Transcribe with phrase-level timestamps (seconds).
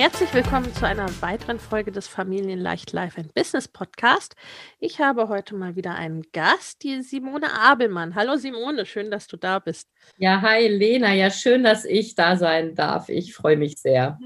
[0.00, 4.34] Herzlich willkommen zu einer weiteren Folge des Familienleicht Life and Business Podcast.
[4.78, 8.14] Ich habe heute mal wieder einen Gast, die Simone Abelmann.
[8.14, 9.90] Hallo Simone, schön, dass du da bist.
[10.16, 13.10] Ja, hi Lena, ja schön, dass ich da sein darf.
[13.10, 14.18] Ich freue mich sehr.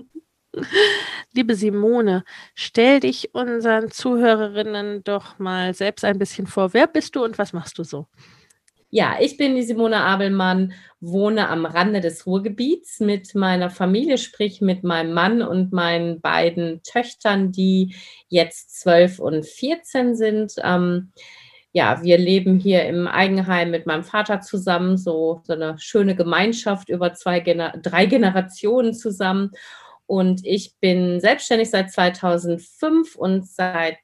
[1.32, 2.22] Liebe Simone,
[2.54, 6.72] stell dich unseren Zuhörerinnen doch mal selbst ein bisschen vor.
[6.72, 8.06] Wer bist du und was machst du so?
[8.90, 10.72] Ja, ich bin die Simone Abelmann,
[11.06, 16.82] wohne am Rande des Ruhrgebiets mit meiner Familie, sprich mit meinem Mann und meinen beiden
[16.82, 17.94] Töchtern, die
[18.28, 20.54] jetzt zwölf und 14 sind.
[20.62, 21.12] Ähm,
[21.72, 26.88] ja, wir leben hier im Eigenheim mit meinem Vater zusammen, so, so eine schöne Gemeinschaft
[26.88, 29.50] über zwei, drei Generationen zusammen.
[30.06, 33.98] Und ich bin selbstständig seit 2005 und seit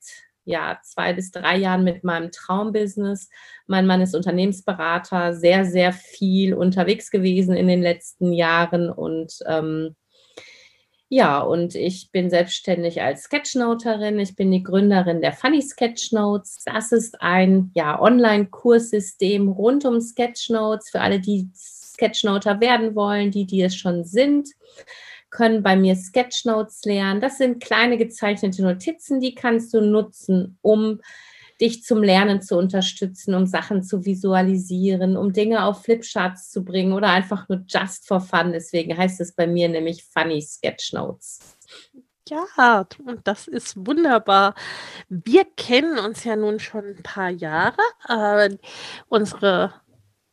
[0.51, 3.29] ja, zwei bis drei Jahren mit meinem Traumbusiness.
[3.67, 9.95] Mein Mann ist Unternehmensberater, sehr, sehr viel unterwegs gewesen in den letzten Jahren und ähm,
[11.13, 14.21] ja, und ich bin selbstständig als Sketchnoterin.
[14.21, 16.63] Ich bin die Gründerin der Funny Sketchnotes.
[16.65, 23.45] Das ist ein ja, Online-Kurssystem rund um Sketchnotes für alle, die Sketchnoter werden wollen, die,
[23.45, 24.51] die es schon sind
[25.31, 27.21] können bei mir Sketchnotes lernen.
[27.21, 31.01] Das sind kleine gezeichnete Notizen, die kannst du nutzen, um
[31.61, 36.93] dich zum Lernen zu unterstützen, um Sachen zu visualisieren, um Dinge auf Flipcharts zu bringen
[36.93, 38.53] oder einfach nur just for fun.
[38.53, 41.41] Deswegen heißt es bei mir nämlich Funny Sketchnotes.
[42.29, 44.55] Ja, und das ist wunderbar.
[45.09, 47.77] Wir kennen uns ja nun schon ein paar Jahre.
[48.09, 48.57] Äh,
[49.09, 49.75] unsere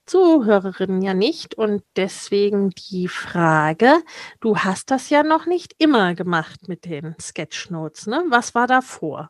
[0.07, 1.55] Zuhörerinnen ja nicht.
[1.55, 3.93] Und deswegen die Frage,
[4.39, 8.07] du hast das ja noch nicht immer gemacht mit den Sketchnotes.
[8.07, 8.23] Ne?
[8.29, 9.29] Was war davor?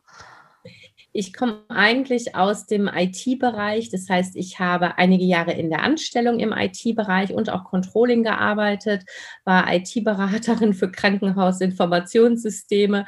[1.12, 3.90] Ich komme eigentlich aus dem IT-Bereich.
[3.90, 9.02] Das heißt, ich habe einige Jahre in der Anstellung im IT-Bereich und auch Controlling gearbeitet,
[9.44, 13.06] war IT-Beraterin für Krankenhausinformationssysteme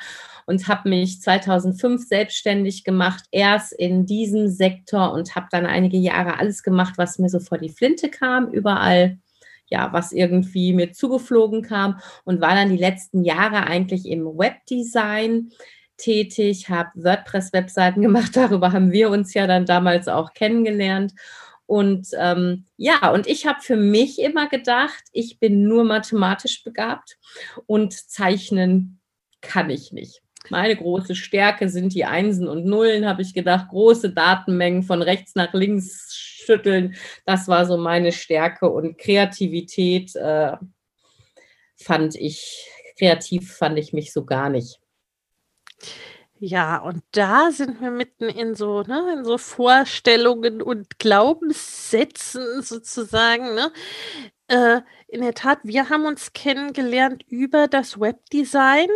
[0.50, 6.38] und habe mich 2005 selbstständig gemacht, erst in diesem Sektor und habe dann einige Jahre
[6.40, 9.18] alles gemacht, was mir so vor die Flinte kam, überall
[9.68, 15.52] ja, was irgendwie mir zugeflogen kam und war dann die letzten Jahre eigentlich im Webdesign
[15.96, 18.34] tätig, habe WordPress-Webseiten gemacht.
[18.34, 21.12] Darüber haben wir uns ja dann damals auch kennengelernt.
[21.66, 27.18] Und ähm, ja, und ich habe für mich immer gedacht, ich bin nur mathematisch begabt
[27.66, 29.00] und zeichnen
[29.40, 30.20] kann ich nicht.
[30.50, 33.68] Meine große Stärke sind die Einsen und Nullen, habe ich gedacht.
[33.68, 36.96] Große Datenmengen von rechts nach links schütteln.
[37.24, 40.56] Das war so meine Stärke und Kreativität äh,
[41.76, 42.68] fand ich,
[42.98, 44.80] kreativ fand ich mich so gar nicht.
[46.42, 53.54] Ja, und da sind wir mitten in so, ne, in so Vorstellungen und Glaubenssätzen sozusagen,
[53.54, 53.70] ne?
[54.48, 58.88] Äh, in der Tat, wir haben uns kennengelernt über das Webdesign,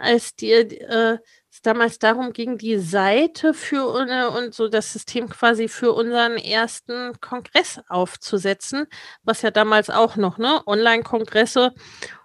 [0.00, 1.18] als die, äh,
[1.50, 7.20] es damals darum ging, die Seite für und so das System quasi für unseren ersten
[7.20, 8.86] Kongress aufzusetzen,
[9.22, 11.72] was ja damals auch noch, ne, Online-Kongresse,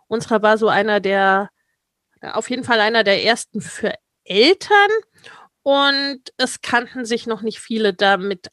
[0.07, 1.49] unserer war so einer der
[2.21, 3.93] auf jeden Fall einer der ersten für
[4.23, 4.89] Eltern
[5.63, 8.49] und es kannten sich noch nicht viele damit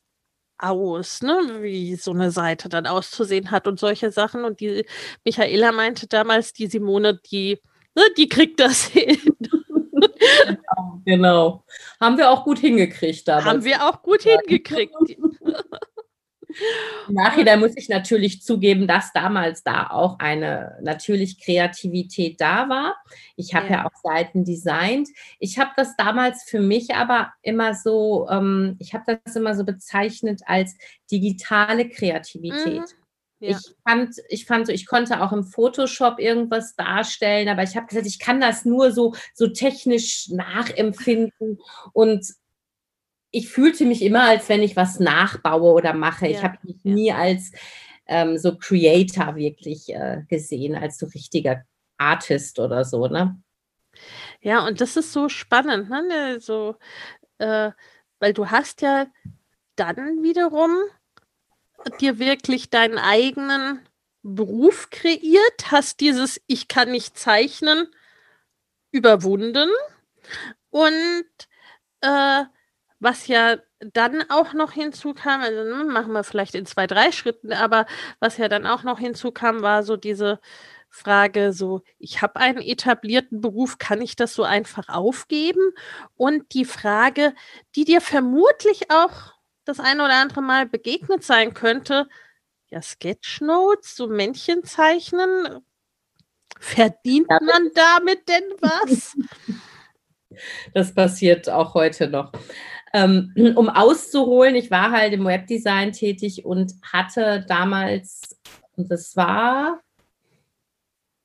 [0.58, 4.44] aus, ne, wie so eine Seite dann auszusehen hat und solche Sachen.
[4.44, 4.86] Und die
[5.24, 7.60] Michaela meinte damals, die Simone, die,
[7.94, 9.18] ne, die kriegt das hin.
[9.40, 11.64] genau, genau.
[12.00, 13.46] Haben wir auch gut hingekriegt damals.
[13.46, 14.94] Haben wir auch gut hingekriegt.
[17.08, 22.96] Im Nachhinein muss ich natürlich zugeben, dass damals da auch eine natürlich Kreativität da war.
[23.36, 23.72] Ich habe ja.
[23.72, 23.86] ja.
[23.86, 25.08] auch Seiten designt.
[25.38, 29.64] Ich habe das damals für mich aber immer so, ähm, ich habe das immer so
[29.64, 30.76] bezeichnet als
[31.10, 32.80] digitale Kreativität.
[32.80, 33.01] Mhm.
[33.42, 33.58] Ja.
[33.58, 37.88] Ich fand, ich fand so, ich konnte auch im Photoshop irgendwas darstellen, aber ich habe
[37.88, 41.58] gesagt, ich kann das nur so, so technisch nachempfinden.
[41.92, 42.24] Und
[43.32, 46.28] ich fühlte mich immer, als wenn ich was nachbaue oder mache.
[46.28, 46.38] Ja.
[46.38, 47.50] Ich habe mich nie als
[48.06, 51.64] ähm, so Creator wirklich äh, gesehen, als so richtiger
[51.98, 53.42] Artist oder so, ne?
[54.40, 56.38] Ja, und das ist so spannend, ne?
[56.38, 56.76] So,
[57.38, 57.72] äh,
[58.20, 59.06] weil du hast ja
[59.74, 60.70] dann wiederum
[62.00, 63.80] dir wirklich deinen eigenen
[64.22, 67.88] Beruf kreiert, hast dieses Ich kann nicht zeichnen
[68.92, 69.70] überwunden
[70.70, 71.24] und
[72.02, 72.44] äh,
[73.00, 77.52] was ja dann auch noch hinzukam, also ne, machen wir vielleicht in zwei, drei Schritten,
[77.52, 77.86] aber
[78.20, 80.40] was ja dann auch noch hinzukam, war so diese
[80.88, 85.72] Frage, so, ich habe einen etablierten Beruf, kann ich das so einfach aufgeben?
[86.16, 87.34] Und die Frage,
[87.74, 89.31] die dir vermutlich auch
[89.64, 92.08] das eine oder andere Mal begegnet sein könnte,
[92.70, 95.64] ja, Sketchnotes, so Männchen zeichnen,
[96.58, 99.16] verdient man damit denn was?
[100.72, 102.32] Das passiert auch heute noch.
[102.94, 108.40] Ähm, um auszuholen, ich war halt im Webdesign tätig und hatte damals,
[108.76, 109.82] und das war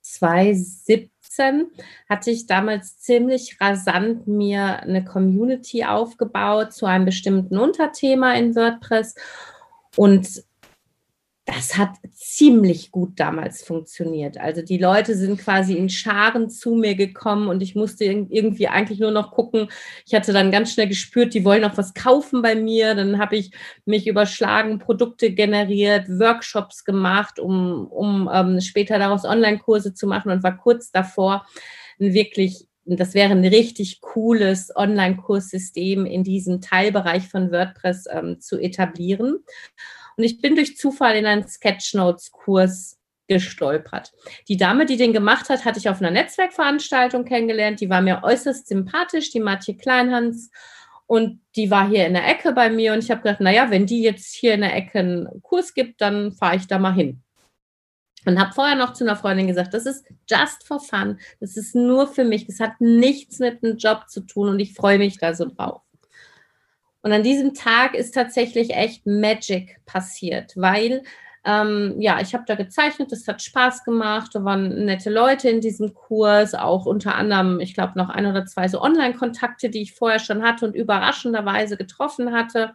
[0.01, 1.09] 2017
[2.09, 9.15] hatte ich damals ziemlich rasant mir eine Community aufgebaut zu einem bestimmten Unterthema in WordPress.
[9.95, 10.43] Und
[11.47, 14.37] das hat ziemlich gut damals funktioniert.
[14.37, 18.99] Also die Leute sind quasi in Scharen zu mir gekommen und ich musste irgendwie eigentlich
[18.99, 19.69] nur noch gucken.
[20.05, 22.95] Ich hatte dann ganz schnell gespürt, die wollen auch was kaufen bei mir.
[22.95, 23.51] Dann habe ich
[23.85, 30.43] mich überschlagen, Produkte generiert, Workshops gemacht, um, um ähm, später daraus Online-Kurse zu machen und
[30.43, 31.45] war kurz davor,
[31.97, 39.43] wirklich das wäre ein richtig cooles Online-Kurssystem in diesem Teilbereich von WordPress ähm, zu etablieren.
[40.17, 42.97] Und ich bin durch Zufall in einen Sketchnotes-Kurs
[43.27, 44.13] gestolpert.
[44.47, 47.81] Die Dame, die den gemacht hat, hatte ich auf einer Netzwerkveranstaltung kennengelernt.
[47.81, 50.49] Die war mir äußerst sympathisch, die Matje Kleinhans.
[51.05, 53.85] Und die war hier in der Ecke bei mir und ich habe gedacht, naja, wenn
[53.85, 57.21] die jetzt hier in der Ecke einen Kurs gibt, dann fahre ich da mal hin.
[58.25, 61.17] Und habe vorher noch zu einer Freundin gesagt, das ist just for fun.
[61.39, 62.45] Das ist nur für mich.
[62.45, 65.81] Das hat nichts mit einem Job zu tun und ich freue mich da so drauf.
[67.01, 71.03] Und an diesem Tag ist tatsächlich echt Magic passiert, weil
[71.47, 75.61] ähm, ja, ich habe da gezeichnet, das hat Spaß gemacht, da waren nette Leute in
[75.61, 79.93] diesem Kurs, auch unter anderem, ich glaube, noch ein oder zwei so Online-Kontakte, die ich
[79.93, 82.73] vorher schon hatte und überraschenderweise getroffen hatte.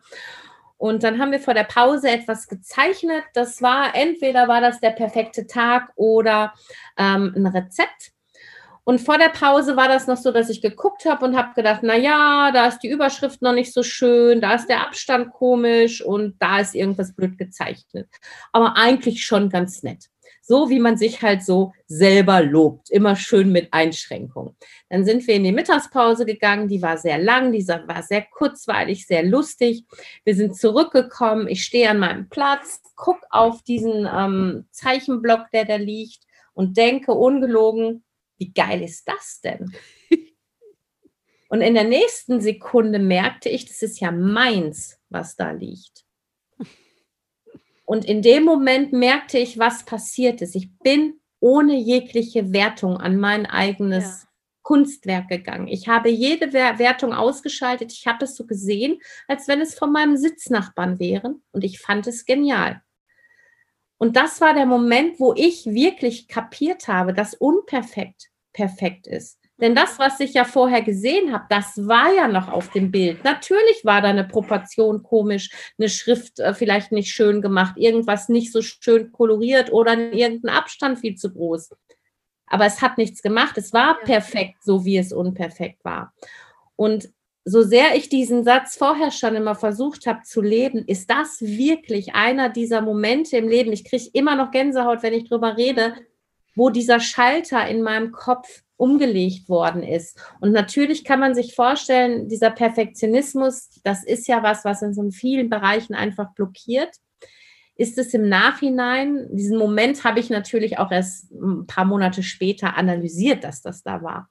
[0.79, 3.23] Und dann haben wir vor der Pause etwas gezeichnet.
[3.35, 6.55] Das war entweder war das der perfekte Tag oder
[6.97, 8.12] ähm, ein Rezept.
[8.85, 11.81] Und vor der Pause war das noch so, dass ich geguckt habe und habe gedacht,
[11.83, 16.03] na ja, da ist die Überschrift noch nicht so schön, da ist der Abstand komisch
[16.03, 18.09] und da ist irgendwas blöd gezeichnet.
[18.51, 20.09] Aber eigentlich schon ganz nett.
[20.45, 24.57] So wie man sich halt so selber lobt, immer schön mit Einschränkungen.
[24.89, 29.07] Dann sind wir in die Mittagspause gegangen, die war sehr lang, die war sehr kurzweilig,
[29.07, 29.85] sehr lustig.
[30.25, 35.77] Wir sind zurückgekommen, ich stehe an meinem Platz, gucke auf diesen ähm, Zeichenblock, der da
[35.77, 36.25] liegt
[36.55, 38.03] und denke ungelogen,
[38.43, 39.73] wie geil ist das denn?
[41.49, 46.05] Und in der nächsten Sekunde merkte ich, das ist ja meins, was da liegt.
[47.85, 50.57] Und in dem Moment merkte ich, was passiert ist.
[50.57, 54.29] Ich bin ohne jegliche Wertung an mein eigenes ja.
[54.63, 55.69] Kunstwerk gegangen.
[55.69, 57.93] Ich habe jede Wertung ausgeschaltet.
[57.93, 61.37] Ich habe es so gesehen, als wenn es von meinem Sitznachbarn wäre.
[61.53, 62.83] Und ich fand es genial.
[63.99, 69.39] Und das war der Moment, wo ich wirklich kapiert habe, dass unperfekt perfekt ist.
[69.61, 73.23] Denn das, was ich ja vorher gesehen habe, das war ja noch auf dem Bild.
[73.23, 78.51] Natürlich war da eine Proportion komisch, eine Schrift äh, vielleicht nicht schön gemacht, irgendwas nicht
[78.51, 81.71] so schön koloriert oder irgendein Abstand viel zu groß.
[82.47, 83.57] Aber es hat nichts gemacht.
[83.57, 86.13] Es war perfekt, so wie es unperfekt war.
[86.75, 87.11] Und
[87.45, 92.15] so sehr ich diesen Satz vorher schon immer versucht habe zu leben, ist das wirklich
[92.15, 93.73] einer dieser Momente im Leben.
[93.73, 95.95] Ich kriege immer noch Gänsehaut, wenn ich drüber rede,
[96.55, 100.21] wo dieser Schalter in meinem Kopf umgelegt worden ist.
[100.41, 105.09] Und natürlich kann man sich vorstellen, dieser Perfektionismus, das ist ja was, was in so
[105.11, 106.97] vielen Bereichen einfach blockiert.
[107.77, 112.77] Ist es im Nachhinein, diesen Moment habe ich natürlich auch erst ein paar Monate später
[112.77, 114.29] analysiert, dass das da war.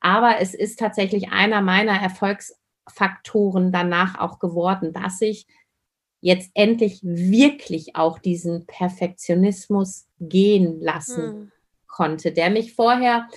[0.00, 5.46] Aber es ist tatsächlich einer meiner Erfolgsfaktoren danach auch geworden, dass ich
[6.24, 11.52] jetzt endlich wirklich auch diesen Perfektionismus gehen lassen hm.
[11.86, 13.28] konnte, der mich vorher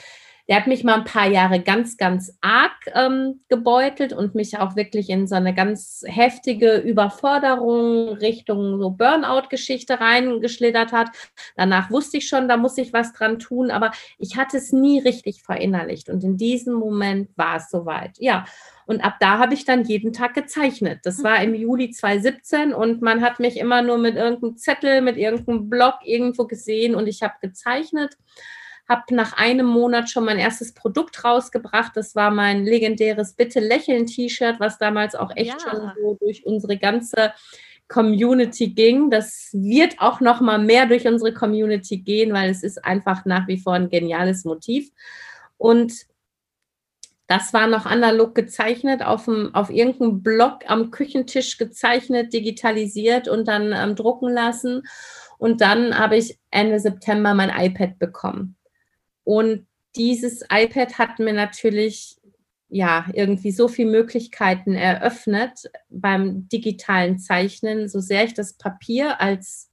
[0.48, 4.76] der hat mich mal ein paar Jahre ganz, ganz arg ähm, gebeutelt und mich auch
[4.76, 11.10] wirklich in so eine ganz heftige Überforderung Richtung so Burnout-Geschichte reingeschlittert hat.
[11.56, 15.00] Danach wusste ich schon, da muss ich was dran tun, aber ich hatte es nie
[15.00, 16.10] richtig verinnerlicht.
[16.10, 18.18] Und in diesem Moment war es soweit.
[18.20, 18.46] Ja.
[18.86, 21.00] Und ab da habe ich dann jeden Tag gezeichnet.
[21.04, 25.18] Das war im Juli 2017 und man hat mich immer nur mit irgendeinem Zettel, mit
[25.18, 28.16] irgendeinem Blog irgendwo gesehen und ich habe gezeichnet
[28.88, 31.92] habe nach einem Monat schon mein erstes Produkt rausgebracht.
[31.96, 35.72] Das war mein legendäres Bitte lächeln T-Shirt, was damals auch echt ja.
[35.72, 37.34] schon so durch unsere ganze
[37.88, 39.10] Community ging.
[39.10, 43.48] Das wird auch noch mal mehr durch unsere Community gehen, weil es ist einfach nach
[43.48, 44.92] wie vor ein geniales Motiv.
[45.58, 45.94] Und
[47.28, 53.50] das war noch analog gezeichnet, auf, dem, auf irgendeinem Blog am Küchentisch gezeichnet, digitalisiert und
[53.50, 54.84] dann ähm, drucken lassen.
[55.38, 58.57] Und dann habe ich Ende September mein iPad bekommen.
[59.28, 59.68] Und
[59.98, 62.16] dieses iPad hat mir natürlich
[62.70, 69.70] ja irgendwie so viele Möglichkeiten eröffnet beim digitalen Zeichnen, so sehr ich das Papier als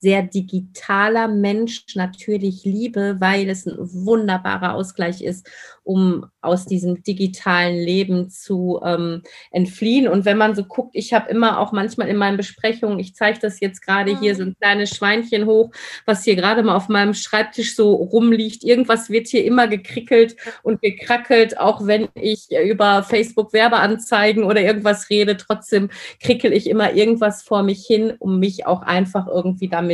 [0.00, 5.48] sehr digitaler Mensch natürlich liebe, weil es ein wunderbarer Ausgleich ist,
[5.82, 10.06] um aus diesem digitalen Leben zu ähm, entfliehen.
[10.06, 13.40] Und wenn man so guckt, ich habe immer auch manchmal in meinen Besprechungen, ich zeige
[13.40, 15.72] das jetzt gerade hier, so ein kleines Schweinchen hoch,
[16.06, 18.62] was hier gerade mal auf meinem Schreibtisch so rumliegt.
[18.62, 25.10] Irgendwas wird hier immer gekrickelt und gekrackelt, auch wenn ich über Facebook Werbeanzeigen oder irgendwas
[25.10, 25.36] rede.
[25.36, 25.90] Trotzdem
[26.20, 29.87] krickel ich immer irgendwas vor mich hin, um mich auch einfach irgendwie damit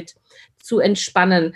[0.60, 1.54] zu entspannen.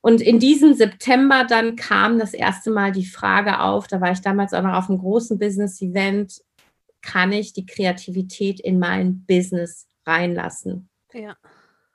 [0.00, 4.20] Und in diesem September dann kam das erste Mal die Frage auf, da war ich
[4.20, 6.42] damals auch noch auf einem großen Business-Event,
[7.00, 10.88] kann ich die Kreativität in mein Business reinlassen?
[11.12, 11.36] Ja.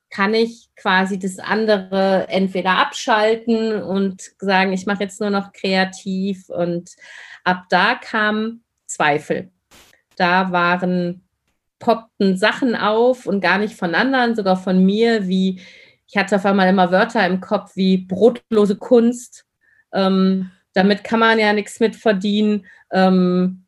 [0.10, 6.50] Kann ich quasi das andere entweder abschalten und sagen, ich mache jetzt nur noch kreativ
[6.50, 6.96] und
[7.44, 9.52] ab da kam Zweifel.
[10.16, 11.29] Da waren
[11.80, 15.62] poppten Sachen auf und gar nicht von anderen, sogar von mir, wie
[16.10, 19.46] ich hatte auf einmal immer Wörter im Kopf wie brotlose Kunst.
[19.94, 22.66] Ähm, damit kann man ja nichts mit verdienen.
[22.92, 23.66] Ähm,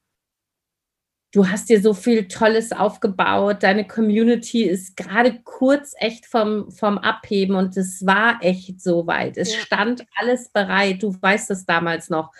[1.32, 3.62] du hast dir so viel Tolles aufgebaut.
[3.62, 9.38] Deine Community ist gerade kurz echt vom, vom Abheben und es war echt so weit.
[9.38, 9.62] Es ja.
[9.62, 11.04] stand alles bereit.
[11.04, 12.32] Du weißt das damals noch.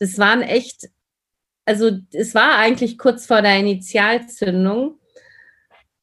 [0.00, 0.88] Das waren echt,
[1.64, 4.98] also es war eigentlich kurz vor der Initialzündung.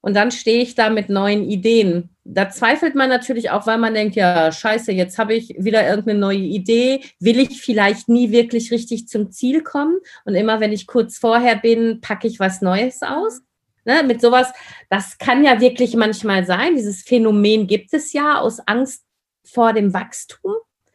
[0.01, 2.09] Und dann stehe ich da mit neuen Ideen.
[2.23, 6.19] Da zweifelt man natürlich auch, weil man denkt, ja, scheiße, jetzt habe ich wieder irgendeine
[6.19, 7.01] neue Idee.
[7.19, 9.99] Will ich vielleicht nie wirklich richtig zum Ziel kommen?
[10.25, 13.41] Und immer wenn ich kurz vorher bin, packe ich was Neues aus.
[13.83, 14.51] Ne, mit sowas,
[14.89, 16.75] das kann ja wirklich manchmal sein.
[16.75, 19.03] Dieses Phänomen gibt es ja aus Angst
[19.43, 20.53] vor dem Wachstum.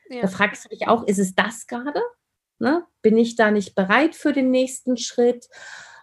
[0.09, 0.23] Ja.
[0.23, 2.01] Da fragst du dich auch, ist es das gerade?
[2.61, 2.85] Ne?
[3.03, 5.49] Bin ich da nicht bereit für den nächsten Schritt?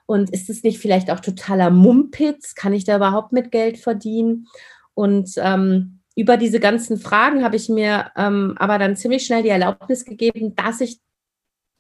[0.05, 2.55] Und ist es nicht vielleicht auch totaler Mumpitz?
[2.55, 4.48] Kann ich da überhaupt mit Geld verdienen?
[4.93, 9.50] Und ähm, über diese ganzen Fragen habe ich mir ähm, aber dann ziemlich schnell die
[9.50, 11.00] Erlaubnis gegeben, dass ich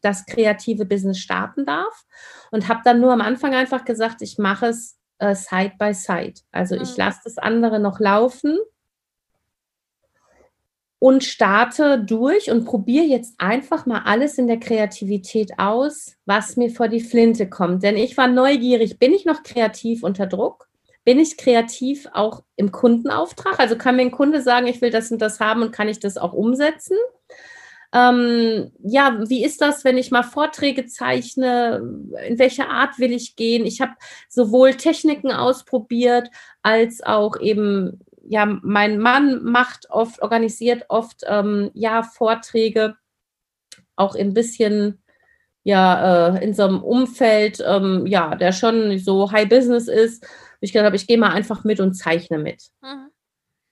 [0.01, 2.05] das kreative Business starten darf
[2.51, 6.41] und habe dann nur am Anfang einfach gesagt, ich mache es äh, Side by Side.
[6.51, 6.97] Also ich mhm.
[6.97, 8.57] lasse das andere noch laufen
[11.03, 16.69] und starte durch und probiere jetzt einfach mal alles in der Kreativität aus, was mir
[16.69, 17.83] vor die Flinte kommt.
[17.83, 20.69] Denn ich war neugierig, bin ich noch kreativ unter Druck?
[21.03, 23.59] Bin ich kreativ auch im Kundenauftrag?
[23.59, 25.99] Also kann mir ein Kunde sagen, ich will das und das haben und kann ich
[25.99, 26.95] das auch umsetzen?
[27.93, 31.81] Ähm, ja, wie ist das, wenn ich mal Vorträge zeichne?
[32.29, 33.65] In welche Art will ich gehen?
[33.65, 33.91] Ich habe
[34.29, 36.29] sowohl Techniken ausprobiert
[36.61, 42.95] als auch eben ja, mein Mann macht oft, organisiert oft ähm, ja Vorträge,
[43.95, 45.03] auch ein bisschen
[45.63, 50.25] ja äh, in so einem Umfeld, ähm, ja, der schon so High Business ist.
[50.61, 52.69] Ich gedacht habe, ich gehe mal einfach mit und zeichne mit.
[52.81, 53.09] Mhm.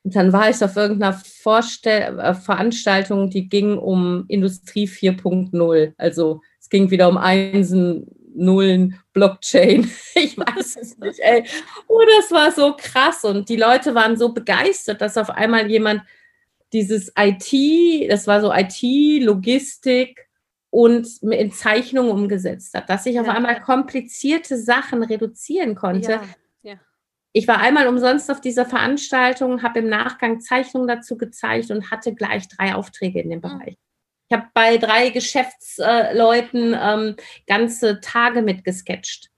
[0.04, 5.94] Und dann war ich auf irgendeiner Vorstell äh, Veranstaltung, die ging um Industrie 4.0.
[5.98, 9.90] Also es ging wieder um Einsen, Nullen, Blockchain.
[10.16, 11.44] Ich weiß es nicht, ey.
[11.88, 13.24] Oh, das war so krass.
[13.24, 16.04] Und die Leute waren so begeistert, dass auf einmal jemand
[16.74, 18.82] dieses IT, das war so IT,
[19.24, 20.28] Logistik
[20.70, 23.22] und in Zeichnungen umgesetzt hat, dass ich ja.
[23.22, 26.12] auf einmal komplizierte Sachen reduzieren konnte.
[26.12, 26.24] Ja.
[26.64, 26.74] Ja.
[27.34, 32.14] Ich war einmal umsonst auf dieser Veranstaltung, habe im Nachgang Zeichnungen dazu gezeigt und hatte
[32.14, 33.42] gleich drei Aufträge in dem mhm.
[33.42, 33.78] Bereich.
[34.32, 39.30] Ich habe bei drei Geschäftsleuten ähm, ganze Tage mitgesketcht.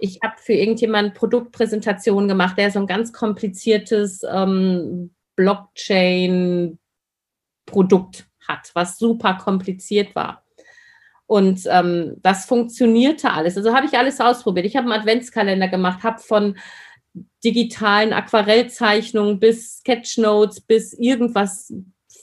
[0.00, 8.98] Ich habe für irgendjemanden Produktpräsentationen gemacht, der so ein ganz kompliziertes ähm, Blockchain-Produkt hat, was
[8.98, 10.44] super kompliziert war.
[11.24, 13.56] Und ähm, das funktionierte alles.
[13.56, 14.66] Also habe ich alles ausprobiert.
[14.66, 16.58] Ich habe einen Adventskalender gemacht, habe von
[17.42, 21.72] digitalen Aquarellzeichnungen bis Sketchnotes bis irgendwas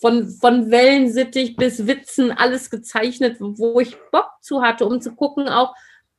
[0.01, 5.47] von, von Wellensittich bis Witzen alles gezeichnet, wo ich Bock zu hatte, um zu gucken
[5.47, 5.73] auch,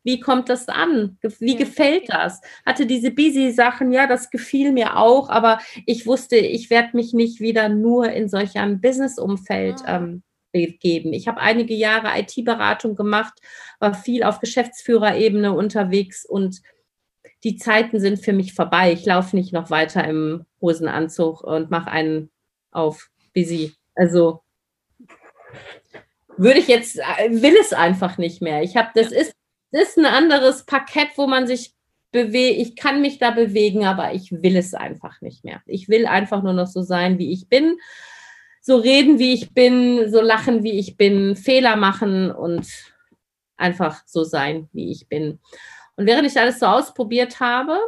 [0.07, 1.19] wie kommt das an?
[1.41, 2.41] Wie gefällt das?
[2.65, 7.41] Hatte diese Busy-Sachen, ja, das gefiel mir auch, aber ich wusste, ich werde mich nicht
[7.41, 9.97] wieder nur in solch einem Business-Umfeld ah.
[9.97, 11.13] ähm, begeben.
[11.13, 13.35] Ich habe einige Jahre IT-Beratung gemacht,
[13.81, 16.63] war viel auf Geschäftsführerebene unterwegs und
[17.43, 18.93] die Zeiten sind für mich vorbei.
[18.93, 22.31] Ich laufe nicht noch weiter im Hosenanzug und mache einen
[22.71, 23.77] auf busy.
[23.95, 24.43] Also
[26.37, 28.63] würde ich jetzt, äh, will es einfach nicht mehr.
[28.63, 29.37] Ich habe, das ist
[29.71, 31.75] ist ein anderes Parkett, wo man sich
[32.13, 32.61] bewegt.
[32.61, 35.63] Ich kann mich da bewegen, aber ich will es einfach nicht mehr.
[35.67, 37.79] Ich will einfach nur noch so sein, wie ich bin.
[38.63, 42.67] So reden, wie ich bin, so lachen, wie ich bin, Fehler machen und
[43.57, 45.39] einfach so sein, wie ich bin.
[45.97, 47.79] Und während ich alles so ausprobiert habe,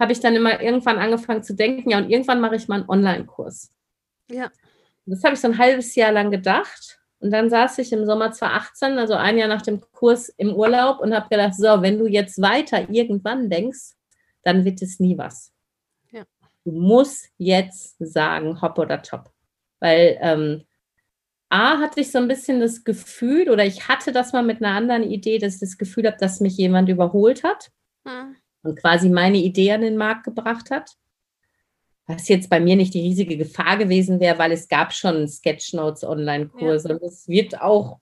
[0.00, 2.88] habe ich dann immer irgendwann angefangen zu denken, ja, und irgendwann mache ich mal einen
[2.88, 3.72] Online-Kurs.
[4.30, 4.50] Ja.
[5.08, 7.00] Das habe ich so ein halbes Jahr lang gedacht.
[7.20, 11.00] Und dann saß ich im Sommer 2018, also ein Jahr nach dem Kurs im Urlaub
[11.00, 13.94] und habe gedacht, so, wenn du jetzt weiter irgendwann denkst,
[14.42, 15.52] dann wird es nie was.
[16.12, 16.22] Ja.
[16.64, 19.32] Du musst jetzt sagen, hopp oder top.
[19.80, 20.64] Weil ähm,
[21.48, 24.76] A hatte ich so ein bisschen das Gefühl, oder ich hatte das mal mit einer
[24.76, 27.70] anderen Idee, dass ich das Gefühl habe, dass mich jemand überholt hat
[28.06, 28.36] hm.
[28.62, 30.96] und quasi meine Idee an den Markt gebracht hat
[32.08, 36.04] was jetzt bei mir nicht die riesige Gefahr gewesen wäre, weil es gab schon Sketchnotes
[36.04, 36.94] Online-Kurse ja.
[36.94, 37.98] und es wird auch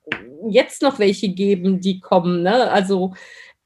[0.48, 2.44] jetzt noch welche geben, die kommen.
[2.44, 2.70] Ne?
[2.70, 3.14] Also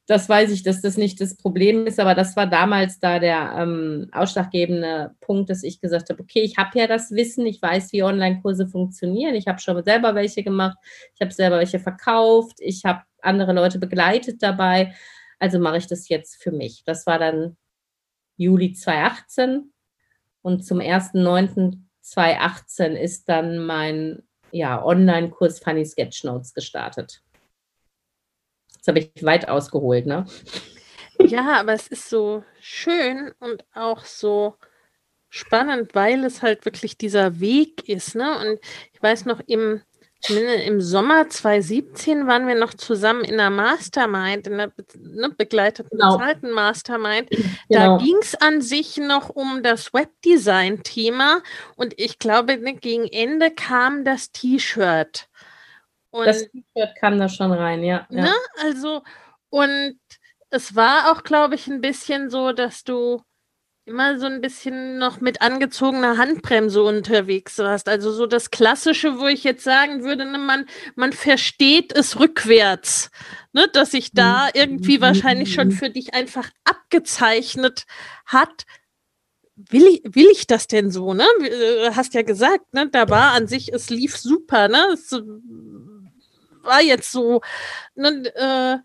[0.07, 3.55] das weiß ich, dass das nicht das Problem ist, aber das war damals da der
[3.59, 7.93] ähm, ausschlaggebende Punkt, dass ich gesagt habe, okay, ich habe ja das Wissen, ich weiß,
[7.93, 10.79] wie Online-Kurse funktionieren, ich habe schon selber welche gemacht,
[11.15, 14.95] ich habe selber welche verkauft, ich habe andere Leute begleitet dabei,
[15.39, 16.83] also mache ich das jetzt für mich.
[16.85, 17.59] Das war dann
[18.39, 19.71] Juli 2018
[20.43, 27.23] und zum 1.9.2018 ist dann mein ja, Online-Kurs Funny Sketchnotes gestartet.
[28.75, 30.25] Jetzt habe ich weit ausgeholt, ne?
[31.21, 34.57] Ja, aber es ist so schön und auch so
[35.29, 38.39] spannend, weil es halt wirklich dieser Weg ist, ne?
[38.39, 38.59] Und
[38.93, 39.83] ich weiß noch, im
[40.29, 46.19] im Sommer 2017 waren wir noch zusammen in einer Mastermind, in einer ne, begleiteten genau.
[46.19, 47.31] bezahlten Mastermind.
[47.69, 47.99] Da genau.
[47.99, 51.43] ging es an sich noch um das Webdesign-Thema
[51.77, 55.29] und ich glaube, ne, gegen Ende kam das T-Shirt.
[56.13, 58.07] Das T-Shirt kam da schon rein, ja.
[58.11, 58.35] Ne, ja.
[58.63, 59.03] Also,
[59.49, 59.99] und
[60.51, 63.23] es war auch, glaube ich, ein bisschen so, dass du
[63.91, 67.89] immer so ein bisschen noch mit angezogener Handbremse unterwegs warst.
[67.89, 73.11] Also so das Klassische, wo ich jetzt sagen würde, ne, man, man versteht es rückwärts.
[73.53, 77.85] Ne, dass sich da irgendwie wahrscheinlich schon für dich einfach abgezeichnet
[78.25, 78.65] hat.
[79.57, 81.27] Will ich, will ich das denn so, ne?
[81.43, 84.87] Äh, hast ja gesagt, ne, da war an sich, es lief super, ne?
[84.95, 85.11] Es
[86.63, 87.41] war jetzt so,
[87.97, 88.79] ne, äh,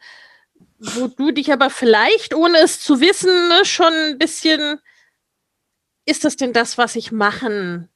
[0.79, 4.79] wo du dich aber vielleicht, ohne es zu wissen, ne, schon ein bisschen
[6.05, 7.89] ist das denn das, was ich machen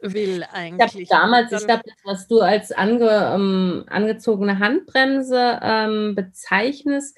[0.00, 1.02] will eigentlich?
[1.02, 7.16] Ich damals, ich glaube, was du als ange, ähm, angezogene Handbremse ähm, bezeichnest,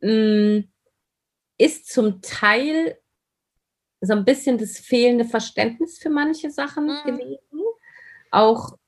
[0.00, 0.68] mh, mm,
[1.58, 2.96] ist zum Teil
[4.00, 7.04] so ein bisschen das fehlende Verständnis für manche Sachen mhm.
[7.04, 7.60] gewesen.
[8.30, 8.78] Auch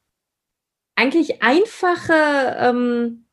[0.94, 3.26] eigentlich einfache ähm,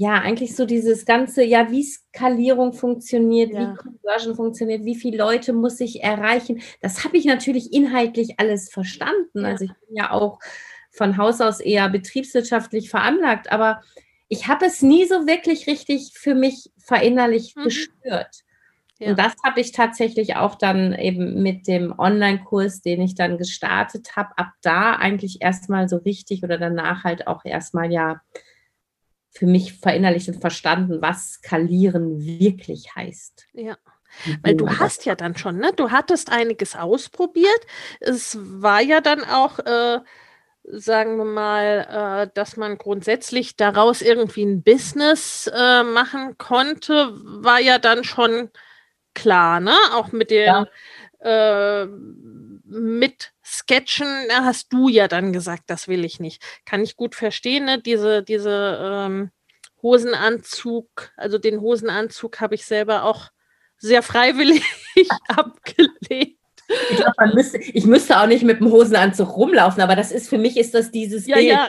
[0.00, 3.60] ja, eigentlich so dieses ganze, ja, wie Skalierung funktioniert, ja.
[3.60, 6.62] wie Conversion funktioniert, wie viele Leute muss ich erreichen.
[6.80, 9.42] Das habe ich natürlich inhaltlich alles verstanden.
[9.42, 9.48] Ja.
[9.48, 10.38] Also ich bin ja auch
[10.90, 13.82] von Haus aus eher betriebswirtschaftlich veranlagt, aber
[14.28, 17.64] ich habe es nie so wirklich richtig für mich verinnerlicht mhm.
[17.64, 18.44] gespürt.
[19.00, 19.10] Ja.
[19.10, 24.16] Und das habe ich tatsächlich auch dann eben mit dem Online-Kurs, den ich dann gestartet
[24.16, 28.22] habe, ab da eigentlich erstmal so richtig oder danach halt auch erstmal ja
[29.30, 33.46] für mich verinnerlicht und verstanden, was skalieren wirklich heißt.
[33.52, 33.76] Ja.
[34.42, 35.72] Weil du hast ja dann schon, ne?
[35.74, 37.60] Du hattest einiges ausprobiert.
[38.00, 40.00] Es war ja dann auch, äh,
[40.64, 47.60] sagen wir mal, äh, dass man grundsätzlich daraus irgendwie ein Business äh, machen konnte, war
[47.60, 48.50] ja dann schon
[49.14, 49.76] klar, ne?
[49.92, 50.66] Auch mit den ja.
[51.20, 51.86] Äh,
[52.64, 56.42] mit Sketchen hast du ja dann gesagt, das will ich nicht.
[56.64, 57.80] Kann ich gut verstehen, ne?
[57.80, 59.30] diese, diese ähm,
[59.82, 63.30] Hosenanzug, also den Hosenanzug habe ich selber auch
[63.78, 64.62] sehr freiwillig
[65.28, 66.38] abgelegt.
[66.90, 70.28] Ich, glaub, man müsste, ich müsste auch nicht mit dem Hosenanzug rumlaufen, aber das ist
[70.28, 71.68] für mich ist das dieses ja, Bild, ja.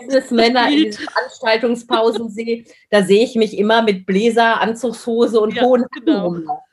[0.00, 2.64] Businessmänner in den Veranstaltungspausen sehe.
[2.90, 6.24] Da sehe ich mich immer mit Bläser, Anzugshose und ja, hohen genau.
[6.24, 6.62] rumlaufen.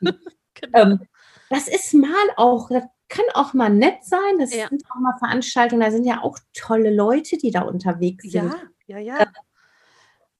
[0.54, 0.80] genau.
[0.80, 1.00] ähm,
[1.50, 2.68] das ist mal auch,
[3.08, 4.38] kann auch mal nett sein.
[4.38, 4.68] Das ja.
[4.68, 8.54] sind auch mal Veranstaltungen, da sind ja auch tolle Leute, die da unterwegs sind.
[8.86, 9.22] Ja, ja, ja.
[9.22, 9.26] Äh,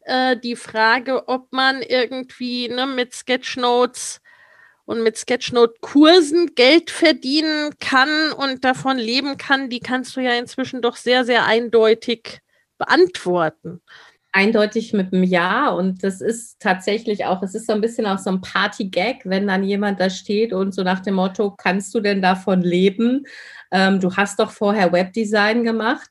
[0.03, 4.21] äh, die Frage, ob man irgendwie ne, mit Sketchnotes
[4.85, 10.83] und mit Sketchnote-Kursen Geld verdienen kann und davon leben kann, die kannst du ja inzwischen
[10.83, 12.41] doch sehr, sehr eindeutig
[12.77, 13.81] beantworten.
[14.33, 18.19] Eindeutig mit einem Ja und das ist tatsächlich auch, es ist so ein bisschen auch
[18.19, 22.01] so ein Party-Gag, wenn dann jemand da steht und so nach dem Motto, kannst du
[22.01, 23.25] denn davon leben?
[23.73, 26.11] Ähm, du hast doch vorher Webdesign gemacht.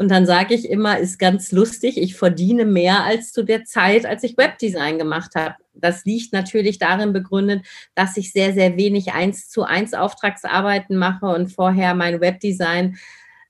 [0.00, 4.06] Und dann sage ich immer, ist ganz lustig, ich verdiene mehr als zu der Zeit,
[4.06, 5.56] als ich Webdesign gemacht habe.
[5.74, 11.26] Das liegt natürlich darin begründet, dass ich sehr, sehr wenig eins zu eins Auftragsarbeiten mache
[11.26, 12.96] und vorher mein Webdesign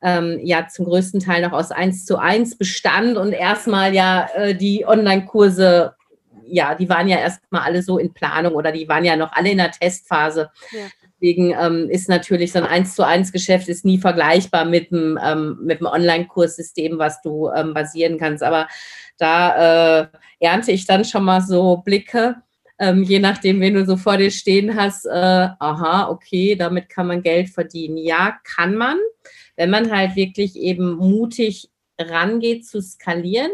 [0.02, 4.54] ähm, ja zum größten Teil noch aus eins zu eins bestand und erstmal ja äh,
[4.54, 5.94] die Online-Kurse
[6.52, 9.50] ja, die waren ja erstmal alle so in Planung oder die waren ja noch alle
[9.50, 10.50] in der Testphase.
[10.72, 10.80] Ja.
[11.20, 15.18] Deswegen ähm, ist natürlich so ein 1 zu 1 Geschäft ist nie vergleichbar mit dem,
[15.22, 18.42] ähm, mit dem Online-Kurssystem, was du ähm, basieren kannst.
[18.42, 18.68] Aber
[19.18, 20.06] da äh,
[20.40, 22.36] ernte ich dann schon mal so Blicke,
[22.78, 25.04] ähm, je nachdem, wen du so vor dir stehen hast.
[25.04, 27.98] Äh, aha, okay, damit kann man Geld verdienen.
[27.98, 28.96] Ja, kann man,
[29.60, 31.68] wenn man halt wirklich eben mutig
[31.98, 33.50] rangeht zu skalieren.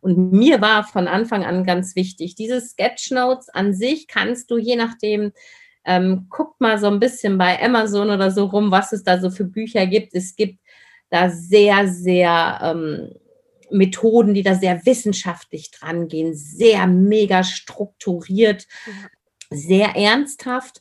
[0.00, 4.76] Und mir war von Anfang an ganz wichtig, diese Sketchnotes an sich kannst du je
[4.76, 5.32] nachdem,
[5.84, 9.28] ähm, guckt mal so ein bisschen bei Amazon oder so rum, was es da so
[9.28, 10.14] für Bücher gibt.
[10.14, 10.60] Es gibt
[11.10, 13.14] da sehr, sehr ähm,
[13.70, 18.66] Methoden, die da sehr wissenschaftlich dran gehen, sehr mega strukturiert,
[19.50, 20.80] sehr ernsthaft.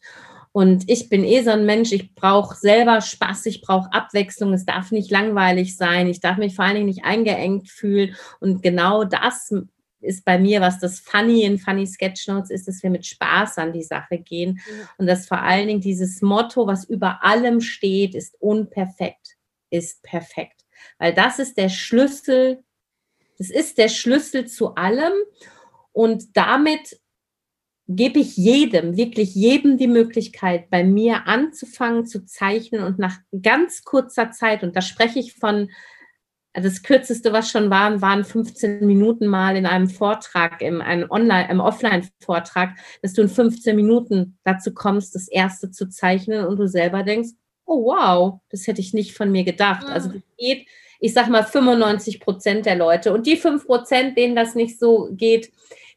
[0.60, 4.65] Und ich bin eh so ein Mensch, ich brauche selber Spaß, ich brauche Abwechslung, es
[4.65, 8.13] darf nicht langweilig sein, ich darf mich vor allen Dingen nicht eingeengt fühlen.
[8.41, 9.54] Und genau das
[10.02, 13.72] ist bei mir, was das Funny in Funny Sketchnotes ist, dass wir mit Spaß an
[13.72, 14.60] die Sache gehen
[14.98, 19.38] und dass vor allen Dingen dieses Motto, was über allem steht, ist unperfekt,
[19.69, 20.65] ist perfekt.
[20.98, 22.65] Weil das ist der Schlüssel,
[23.38, 25.13] das ist der Schlüssel zu allem
[25.93, 26.99] und damit
[27.91, 33.84] gebe ich jedem, wirklich jedem die Möglichkeit, bei mir anzufangen zu zeichnen und nach ganz
[33.84, 35.69] kurzer Zeit, und da spreche ich von
[36.54, 41.49] das kürzeste, was schon waren, waren 15 Minuten mal in einem Vortrag, im einem Online,
[41.49, 46.67] im Offline-Vortrag, dass du in 15 Minuten dazu kommst, das erste zu zeichnen und du
[46.67, 47.30] selber denkst,
[47.65, 49.88] oh wow, das hätte ich nicht von mir gedacht.
[49.88, 49.93] Mhm.
[49.93, 50.67] Also das geht,
[50.99, 53.13] ich sag mal, 95 Prozent der Leute.
[53.13, 55.52] Und die 5 Prozent, denen das nicht so geht,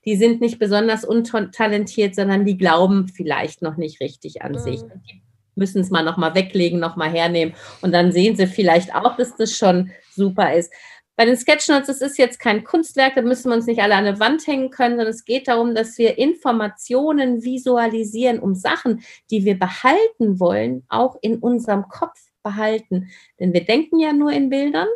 [0.04, 4.58] die sind nicht besonders untalentiert, sondern die glauben vielleicht noch nicht richtig an mhm.
[4.58, 4.80] sich.
[4.80, 5.22] Die
[5.54, 7.54] müssen es mal nochmal weglegen, nochmal hernehmen.
[7.82, 10.72] Und dann sehen sie vielleicht auch, dass das schon super ist.
[11.14, 14.06] Bei den Sketchnotes, das ist jetzt kein Kunstwerk, da müssen wir uns nicht alle an
[14.06, 19.44] eine Wand hängen können, sondern es geht darum, dass wir Informationen visualisieren, um Sachen, die
[19.44, 23.10] wir behalten wollen, auch in unserem Kopf behalten.
[23.38, 24.88] Denn wir denken ja nur in Bildern.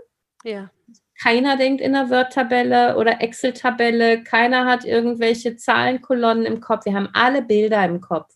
[0.43, 0.71] Ja.
[1.23, 4.23] Keiner denkt in einer Word-Tabelle oder Excel-Tabelle.
[4.23, 6.85] Keiner hat irgendwelche Zahlenkolonnen im Kopf.
[6.85, 8.35] Wir haben alle Bilder im Kopf.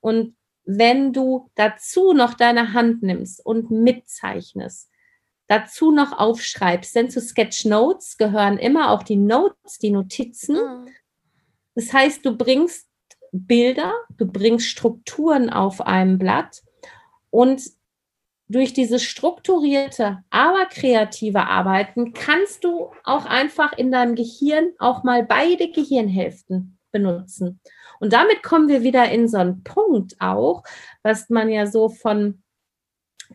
[0.00, 4.90] Und wenn du dazu noch deine Hand nimmst und mitzeichnest,
[5.46, 10.56] dazu noch aufschreibst, denn zu Sketchnotes gehören immer auch die Notes, die Notizen.
[10.56, 10.88] Mhm.
[11.74, 12.88] Das heißt, du bringst
[13.32, 16.62] Bilder, du bringst Strukturen auf einem Blatt
[17.30, 17.62] und
[18.52, 25.24] durch dieses strukturierte, aber kreative Arbeiten kannst du auch einfach in deinem Gehirn auch mal
[25.24, 27.60] beide Gehirnhälften benutzen.
[27.98, 30.62] Und damit kommen wir wieder in so einen Punkt auch,
[31.02, 32.42] was man ja so von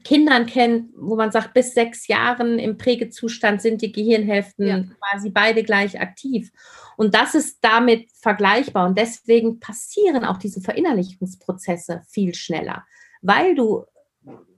[0.04, 4.84] Kindern kennt, wo man sagt, bis sechs Jahren im Prägezustand sind die Gehirnhälften ja.
[5.00, 6.52] quasi beide gleich aktiv.
[6.98, 8.88] Und das ist damit vergleichbar.
[8.88, 12.86] Und deswegen passieren auch diese Verinnerlichungsprozesse viel schneller,
[13.22, 13.86] weil du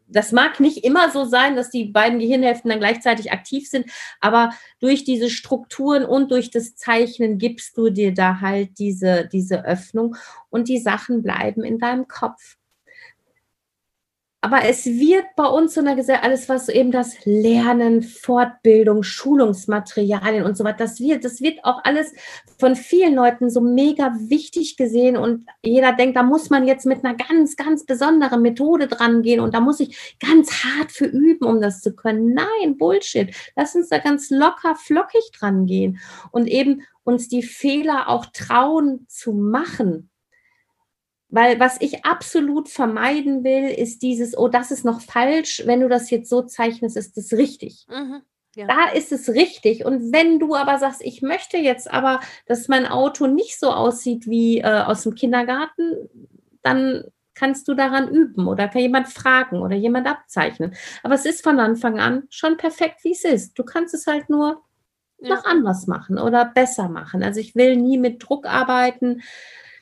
[0.09, 3.85] das mag nicht immer so sein, dass die beiden Gehirnhälften dann gleichzeitig aktiv sind,
[4.19, 9.65] aber durch diese Strukturen und durch das Zeichnen gibst du dir da halt diese, diese
[9.65, 10.15] Öffnung
[10.49, 12.58] und die Sachen bleiben in deinem Kopf.
[14.41, 20.45] Aber es wird bei uns so einer Gesellschaft, alles was eben das Lernen, Fortbildung, Schulungsmaterialien
[20.45, 22.13] und so weiter, das wird, das wird auch alles
[22.57, 27.03] von vielen Leuten so mega wichtig gesehen und jeder denkt, da muss man jetzt mit
[27.03, 31.45] einer ganz, ganz besonderen Methode dran gehen und da muss ich ganz hart für üben,
[31.45, 32.33] um das zu können.
[32.33, 33.35] Nein, Bullshit.
[33.57, 35.99] Lass uns da ganz locker, flockig dran gehen
[36.31, 40.08] und eben uns die Fehler auch trauen zu machen
[41.29, 45.63] weil was ich absolut vermeiden will, ist dieses, oh, das ist noch falsch.
[45.65, 47.85] Wenn du das jetzt so zeichnest, ist das richtig.
[47.87, 48.21] Mhm,
[48.55, 48.67] ja.
[48.67, 49.85] Da ist es richtig.
[49.85, 54.27] Und wenn du aber sagst, ich möchte jetzt aber, dass mein Auto nicht so aussieht
[54.27, 56.09] wie äh, aus dem Kindergarten,
[56.63, 57.03] dann
[57.35, 60.75] kannst du daran üben oder kann jemand fragen oder jemand abzeichnen.
[61.03, 63.57] Aber es ist von Anfang an schon perfekt, wie es ist.
[63.57, 64.63] Du kannst es halt nur
[65.19, 65.35] ja.
[65.35, 67.23] noch anders machen oder besser machen.
[67.23, 69.21] Also ich will nie mit Druck arbeiten.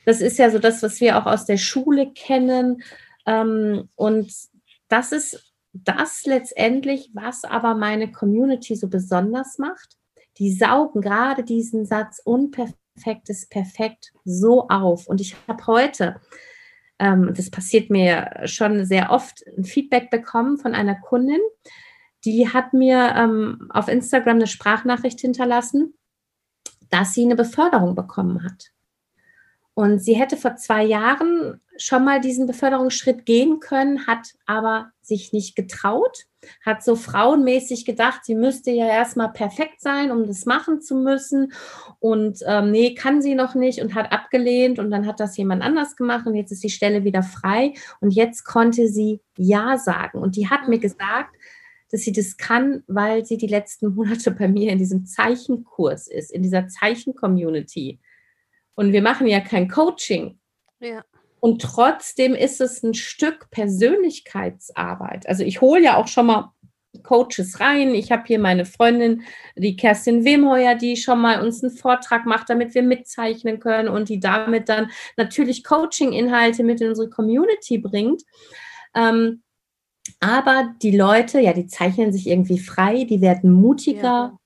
[0.07, 2.81] Das ist ja so das, was wir auch aus der Schule kennen.
[3.25, 4.33] Ähm, und
[4.87, 9.97] das ist das letztendlich, was aber meine Community so besonders macht.
[10.37, 15.07] Die saugen gerade diesen Satz unperfekt ist perfekt so auf.
[15.07, 16.21] Und ich habe heute,
[16.99, 21.41] ähm, das passiert mir schon sehr oft, ein Feedback bekommen von einer Kundin,
[22.23, 25.95] die hat mir ähm, auf Instagram eine Sprachnachricht hinterlassen,
[26.89, 28.71] dass sie eine Beförderung bekommen hat.
[29.77, 35.33] Und sie hätte vor zwei Jahren schon mal diesen Beförderungsschritt gehen können, hat aber sich
[35.33, 36.25] nicht getraut,
[36.65, 41.53] hat so frauenmäßig gedacht, sie müsste ja erstmal perfekt sein, um das machen zu müssen.
[41.99, 45.61] Und ähm, nee, kann sie noch nicht und hat abgelehnt und dann hat das jemand
[45.61, 50.17] anders gemacht und jetzt ist die Stelle wieder frei und jetzt konnte sie Ja sagen.
[50.17, 51.35] Und die hat mir gesagt,
[51.91, 56.31] dass sie das kann, weil sie die letzten Monate bei mir in diesem Zeichenkurs ist,
[56.31, 57.99] in dieser Zeichen-Community.
[58.77, 60.39] Und wir machen ja kein Coaching.
[60.79, 61.03] Ja.
[61.39, 65.27] Und trotzdem ist es ein Stück Persönlichkeitsarbeit.
[65.27, 66.51] Also ich hole ja auch schon mal
[67.03, 67.95] Coaches rein.
[67.95, 69.23] Ich habe hier meine Freundin,
[69.55, 74.09] die Kerstin Wemheuer, die schon mal uns einen Vortrag macht, damit wir mitzeichnen können und
[74.09, 78.23] die damit dann natürlich Coaching-Inhalte mit in unsere Community bringt.
[78.95, 79.41] Ähm,
[80.19, 84.37] aber die Leute, ja, die zeichnen sich irgendwie frei, die werden mutiger, ja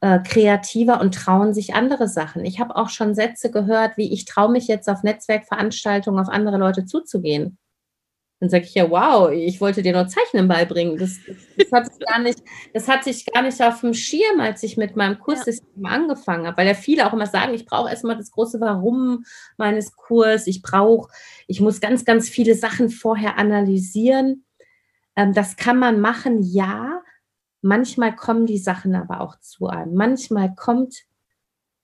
[0.00, 2.44] äh, kreativer und trauen sich andere Sachen.
[2.44, 6.56] Ich habe auch schon Sätze gehört, wie ich traue mich jetzt auf Netzwerkveranstaltungen auf andere
[6.58, 7.58] Leute zuzugehen.
[8.40, 10.96] Dann sage ich ja, wow, ich wollte dir nur Zeichnen beibringen.
[10.96, 11.18] Das,
[11.58, 14.78] das, hatte ich gar nicht, das hatte ich gar nicht auf dem Schirm, als ich
[14.78, 15.90] mit meinem Kurssystem ja.
[15.90, 19.24] angefangen habe, weil ja viele auch immer sagen, ich brauche erstmal das große Warum
[19.58, 20.46] meines Kurs.
[20.46, 21.10] Ich brauche,
[21.48, 24.46] ich muss ganz, ganz viele Sachen vorher analysieren.
[25.16, 27.02] Ähm, das kann man machen, ja,
[27.62, 29.94] Manchmal kommen die Sachen aber auch zu einem.
[29.94, 31.04] Manchmal kommt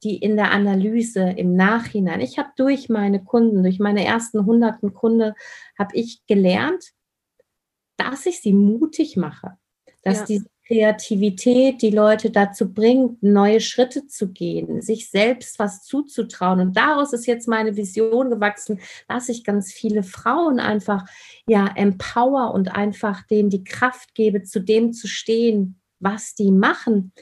[0.03, 2.21] die in der Analyse im Nachhinein.
[2.21, 5.35] Ich habe durch meine Kunden, durch meine ersten hunderten Kunde,
[5.79, 6.93] habe ich gelernt,
[7.97, 9.57] dass ich sie mutig mache,
[10.03, 10.27] dass ja.
[10.27, 16.61] diese Kreativität die Leute dazu bringt, neue Schritte zu gehen, sich selbst was zuzutrauen.
[16.61, 21.05] Und daraus ist jetzt meine Vision gewachsen, dass ich ganz viele Frauen einfach
[21.47, 27.13] ja empower und einfach denen die Kraft gebe, zu dem zu stehen, was die machen.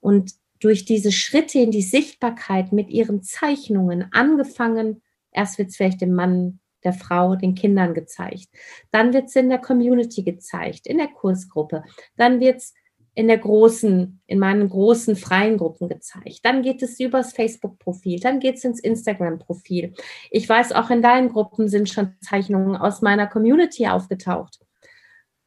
[0.00, 6.02] Und durch diese Schritte in die Sichtbarkeit mit ihren Zeichnungen angefangen, erst wird es vielleicht
[6.02, 8.48] dem Mann der Frau, den Kindern gezeigt.
[8.90, 11.84] Dann wird es in der Community gezeigt, in der Kursgruppe.
[12.16, 12.74] Dann wird es
[13.14, 16.40] in der großen, in meinen großen freien Gruppen gezeigt.
[16.44, 19.94] Dann geht es übers Facebook-Profil, dann geht es ins Instagram-Profil.
[20.30, 24.60] Ich weiß, auch in deinen Gruppen sind schon Zeichnungen aus meiner Community aufgetaucht.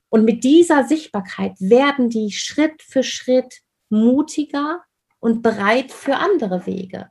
[0.10, 4.82] Und mit dieser Sichtbarkeit werden die Schritt für Schritt mutiger
[5.20, 7.10] und bereit für andere Wege.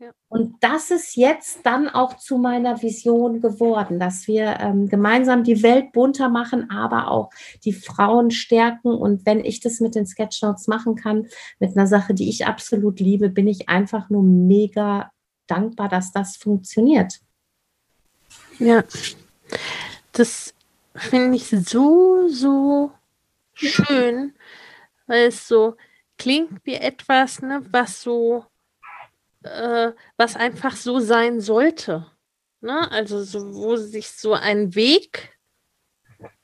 [0.00, 0.12] Ja.
[0.28, 5.64] Und das ist jetzt dann auch zu meiner Vision geworden, dass wir ähm, gemeinsam die
[5.64, 7.30] Welt bunter machen, aber auch
[7.64, 8.90] die Frauen stärken.
[8.90, 11.26] Und wenn ich das mit den Sketchnotes machen kann,
[11.58, 15.10] mit einer Sache, die ich absolut liebe, bin ich einfach nur mega
[15.48, 17.18] dankbar, dass das funktioniert.
[18.60, 18.84] Ja,
[20.12, 20.54] das
[20.94, 22.92] finde ich so, so
[23.52, 24.32] schön,
[25.08, 25.76] weil es so
[26.18, 28.44] klingt wie etwas, ne, was so
[29.42, 32.06] äh, was einfach so sein sollte.
[32.60, 32.90] Ne?
[32.90, 35.38] Also so, wo sich so ein Weg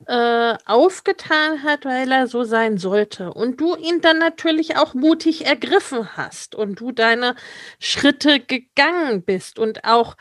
[0.07, 3.33] äh, aufgetan hat, weil er so sein sollte.
[3.33, 7.35] Und du ihn dann natürlich auch mutig ergriffen hast und du deine
[7.81, 10.17] Schritte gegangen bist und auch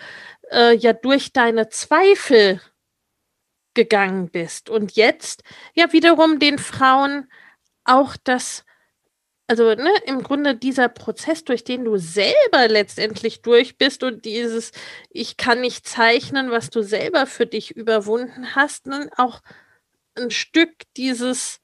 [0.51, 2.61] äh, ja durch deine Zweifel
[3.73, 4.69] gegangen bist.
[4.69, 5.43] Und jetzt
[5.75, 7.29] ja wiederum den Frauen
[7.83, 8.65] auch das
[9.47, 14.71] also ne, im Grunde dieser Prozess, durch den du selber letztendlich durch bist und dieses,
[15.09, 19.41] ich kann nicht zeichnen, was du selber für dich überwunden hast, ne, auch
[20.15, 21.59] ein Stück dieses,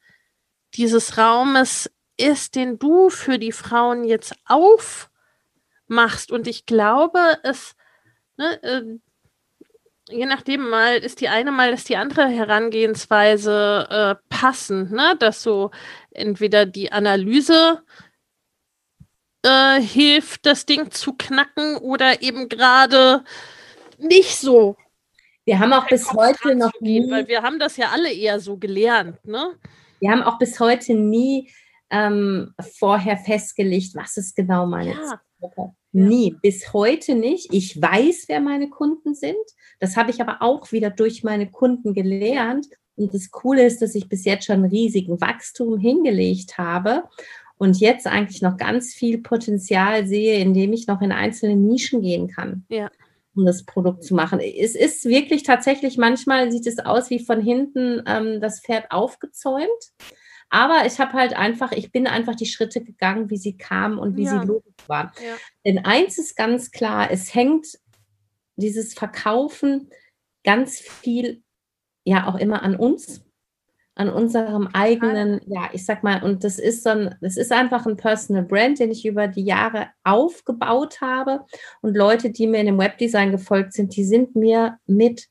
[0.76, 6.32] dieses Raumes ist, den du für die Frauen jetzt aufmachst.
[6.32, 7.76] Und ich glaube, es,
[8.38, 9.00] ne, äh,
[10.10, 15.16] je nachdem mal ist die eine mal ist die andere Herangehensweise äh, passend, ne?
[15.20, 15.72] Dass so
[16.12, 17.84] entweder die Analyse
[19.44, 23.24] äh, hilft, das Ding zu knacken oder eben gerade
[23.98, 24.76] nicht so.
[25.46, 28.40] Wir haben auch bis heute noch nie, gehen, weil wir haben das ja alle eher
[28.40, 29.56] so gelernt, ne?
[30.00, 31.52] Wir haben auch bis heute nie
[31.90, 35.22] ähm, vorher festgelegt, was ist genau meine ja.
[35.92, 37.52] Nie, bis heute nicht.
[37.52, 39.36] Ich weiß, wer meine Kunden sind.
[39.80, 42.68] Das habe ich aber auch wieder durch meine Kunden gelernt.
[42.96, 47.04] Und das Coole ist, dass ich bis jetzt schon riesigen Wachstum hingelegt habe
[47.58, 52.28] und jetzt eigentlich noch ganz viel Potenzial sehe, indem ich noch in einzelne Nischen gehen
[52.28, 52.66] kann.
[52.70, 52.92] Ja.
[53.36, 54.40] Um das Produkt zu machen.
[54.40, 59.68] Es ist wirklich tatsächlich, manchmal sieht es aus wie von hinten ähm, das Pferd aufgezäumt.
[60.50, 64.18] Aber ich habe halt einfach, ich bin einfach die Schritte gegangen, wie sie kamen und
[64.18, 64.40] wie ja.
[64.42, 65.12] sie logisch waren.
[65.24, 65.36] Ja.
[65.66, 67.68] Denn eins ist ganz klar, es hängt
[68.56, 69.90] dieses Verkaufen
[70.44, 71.44] ganz viel
[72.04, 73.24] ja auch immer an uns,
[73.96, 77.86] an unserem eigenen, ja, ich sag mal, und das ist so ein, das ist einfach
[77.86, 81.46] ein Personal Brand, den ich über die Jahre aufgebaut habe.
[81.82, 85.28] Und Leute, die mir in dem Webdesign gefolgt sind, die sind mir mit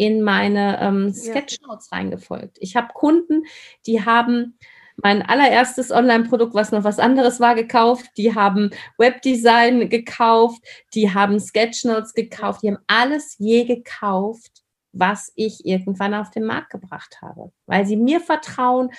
[0.00, 1.98] in meine ähm, Sketchnotes ja.
[1.98, 2.56] reingefolgt.
[2.58, 3.44] Ich habe Kunden,
[3.86, 4.56] die haben
[4.96, 8.06] mein allererstes Online-Produkt, was noch was anderes war, gekauft.
[8.16, 10.62] Die haben Webdesign gekauft,
[10.94, 16.70] die haben Sketchnotes gekauft, die haben alles je gekauft, was ich irgendwann auf den Markt
[16.70, 18.90] gebracht habe, weil sie mir vertrauen,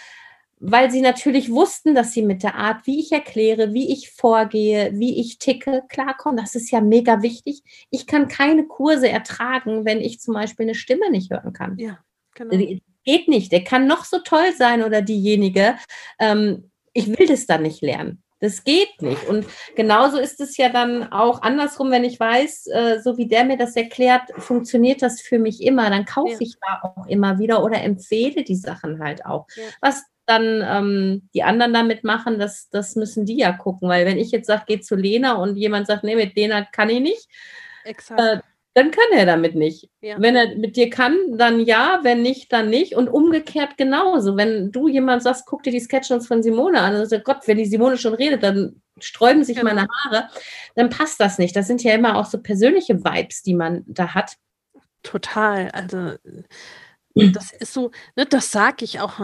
[0.64, 4.92] weil sie natürlich wussten, dass sie mit der Art, wie ich erkläre, wie ich vorgehe,
[4.94, 6.38] wie ich ticke, klarkommen.
[6.38, 7.64] Das ist ja mega wichtig.
[7.90, 11.78] Ich kann keine Kurse ertragen, wenn ich zum Beispiel eine Stimme nicht hören kann.
[11.80, 11.98] Ja,
[12.36, 12.56] genau.
[13.04, 13.52] Geht nicht.
[13.52, 15.76] Der kann noch so toll sein oder diejenige.
[16.20, 18.22] Ähm, ich will das dann nicht lernen.
[18.40, 19.28] Das geht nicht.
[19.28, 19.46] Und
[19.76, 23.58] genauso ist es ja dann auch andersrum, wenn ich weiß, äh, so wie der mir
[23.58, 26.38] das erklärt, funktioniert das für mich immer, dann kaufe ja.
[26.40, 29.48] ich da auch immer wieder oder empfehle die Sachen halt auch.
[29.56, 29.64] Ja.
[29.82, 33.90] Was dann ähm, die anderen damit machen, das, das müssen die ja gucken.
[33.90, 36.90] Weil wenn ich jetzt sage, geh zu Lena und jemand sagt, nee, mit Lena kann
[36.90, 37.28] ich nicht,
[37.86, 38.38] äh,
[38.74, 39.90] dann kann er damit nicht.
[40.00, 40.16] Ja.
[40.18, 42.96] Wenn er mit dir kann, dann ja, wenn nicht, dann nicht.
[42.96, 44.38] Und umgekehrt genauso.
[44.38, 47.58] Wenn du jemand sagst, guck dir die Sketchnotes von Simone an, und sagst, Gott, wenn
[47.58, 49.74] die Simone schon redet, dann sträuben sich genau.
[49.74, 50.30] meine Haare,
[50.76, 51.56] dann passt das nicht.
[51.56, 54.38] Das sind ja immer auch so persönliche Vibes, die man da hat.
[55.04, 55.70] Total.
[55.72, 56.14] Also
[57.16, 59.20] das ist so, ne, das sage ich auch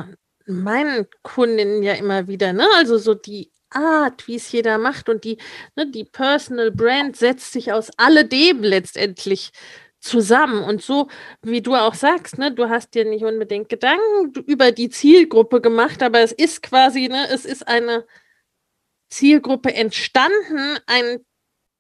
[0.48, 2.68] meinen Kundinnen ja immer wieder, ne?
[2.76, 5.38] Also so die Art, wie es jeder macht und die,
[5.76, 9.52] ne, die Personal Brand setzt sich aus alledem letztendlich
[10.00, 10.64] zusammen.
[10.64, 11.10] Und so,
[11.42, 16.02] wie du auch sagst, ne, du hast dir nicht unbedingt Gedanken über die Zielgruppe gemacht,
[16.04, 18.06] aber es ist quasi, ne, es ist eine
[19.10, 21.20] Zielgruppe entstanden, ein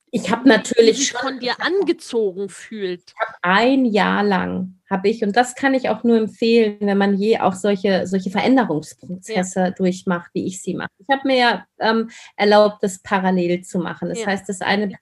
[0.09, 3.03] ich habe natürlich schon von dir angezogen fühlt.
[3.07, 6.97] Ich habe ein Jahr lang habe ich, und das kann ich auch nur empfehlen, wenn
[6.97, 9.71] man je auch solche, solche Veränderungsprozesse ja.
[9.71, 10.89] durchmacht, wie ich sie mache.
[10.99, 14.09] Ich habe mir ja ähm, erlaubt, das parallel zu machen.
[14.09, 14.27] Das ja.
[14.27, 14.93] heißt, das eine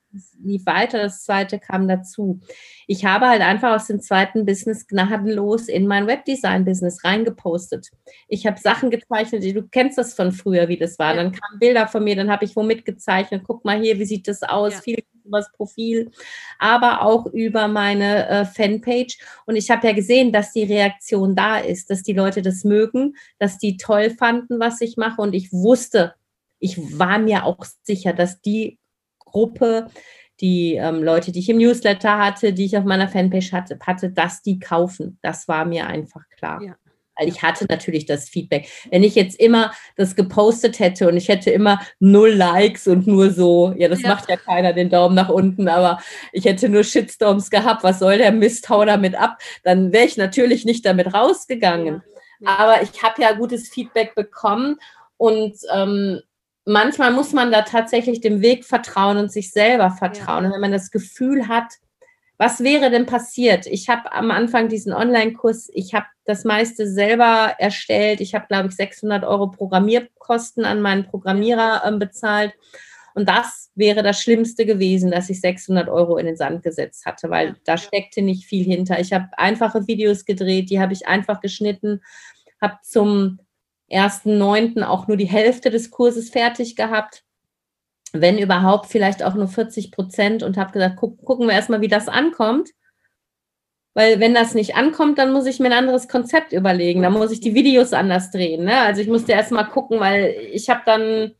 [0.43, 2.39] lief weiter, das zweite kam dazu.
[2.87, 7.89] Ich habe halt einfach aus dem zweiten Business gnadenlos in mein Webdesign-Business reingepostet.
[8.27, 11.15] Ich habe Sachen gezeichnet, du kennst das von früher, wie das war.
[11.15, 11.23] Ja.
[11.23, 13.43] Dann kamen Bilder von mir, dann habe ich wo mitgezeichnet.
[13.45, 14.79] Guck mal hier, wie sieht das aus?
[14.79, 16.11] Viel über das Profil,
[16.59, 19.17] aber auch über meine äh, Fanpage.
[19.45, 23.15] Und ich habe ja gesehen, dass die Reaktion da ist, dass die Leute das mögen,
[23.39, 25.21] dass die toll fanden, was ich mache.
[25.21, 26.15] Und ich wusste,
[26.59, 28.79] ich war mir auch sicher, dass die
[29.19, 29.87] Gruppe,
[30.41, 34.11] die ähm, Leute, die ich im Newsletter hatte, die ich auf meiner Fanpage hatte, hatte,
[34.11, 35.17] dass die kaufen.
[35.21, 36.61] Das war mir einfach klar.
[36.61, 36.75] Ja.
[37.17, 38.69] Weil ich hatte natürlich das Feedback.
[38.91, 43.31] Wenn ich jetzt immer das gepostet hätte und ich hätte immer null Likes und nur
[43.31, 44.09] so, ja, das ja.
[44.09, 45.99] macht ja keiner den Daumen nach unten, aber
[46.31, 50.17] ich hätte nur Shitstorms gehabt, was soll der Mist, hau damit ab, dann wäre ich
[50.17, 51.95] natürlich nicht damit rausgegangen.
[51.95, 52.15] Ja.
[52.39, 52.57] Ja.
[52.57, 54.77] Aber ich habe ja gutes Feedback bekommen
[55.17, 56.19] und ähm,
[56.65, 60.45] manchmal muss man da tatsächlich dem Weg vertrauen und sich selber vertrauen.
[60.45, 61.73] Und wenn man das Gefühl hat,
[62.37, 63.65] was wäre denn passiert?
[63.65, 68.19] Ich habe am Anfang diesen Online-Kurs, ich habe das meiste selber erstellt.
[68.19, 72.53] Ich habe, glaube ich, 600 Euro Programmierkosten an meinen Programmierer äh, bezahlt.
[73.13, 77.29] Und das wäre das Schlimmste gewesen, dass ich 600 Euro in den Sand gesetzt hatte,
[77.29, 78.99] weil da steckte nicht viel hinter.
[78.99, 82.01] Ich habe einfache Videos gedreht, die habe ich einfach geschnitten,
[82.61, 83.39] habe zum
[83.89, 84.83] 1.9.
[84.83, 87.23] auch nur die Hälfte des Kurses fertig gehabt
[88.21, 91.87] wenn überhaupt vielleicht auch nur 40 Prozent und habe gesagt, guck, gucken wir erstmal, wie
[91.87, 92.69] das ankommt.
[93.93, 97.01] Weil wenn das nicht ankommt, dann muss ich mir ein anderes Konzept überlegen.
[97.01, 98.65] Dann muss ich die Videos anders drehen.
[98.65, 98.81] Ne?
[98.81, 101.33] Also ich musste erstmal gucken, weil ich habe dann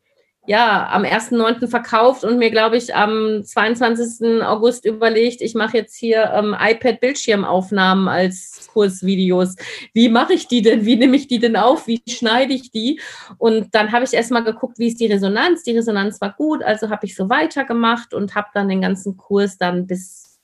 [0.48, 1.68] ja, am 1.9.
[1.68, 4.44] verkauft und mir, glaube ich, am 22.
[4.44, 9.56] August überlegt, ich mache jetzt hier ähm, iPad-Bildschirmaufnahmen als Kursvideos.
[9.94, 10.86] Wie mache ich die denn?
[10.86, 11.88] Wie nehme ich die denn auf?
[11.88, 13.02] Wie schneide ich die?
[13.38, 15.64] Und dann habe ich erstmal geguckt, wie ist die Resonanz?
[15.64, 19.58] Die Resonanz war gut, also habe ich so weitergemacht und habe dann den ganzen Kurs
[19.58, 20.40] dann bis,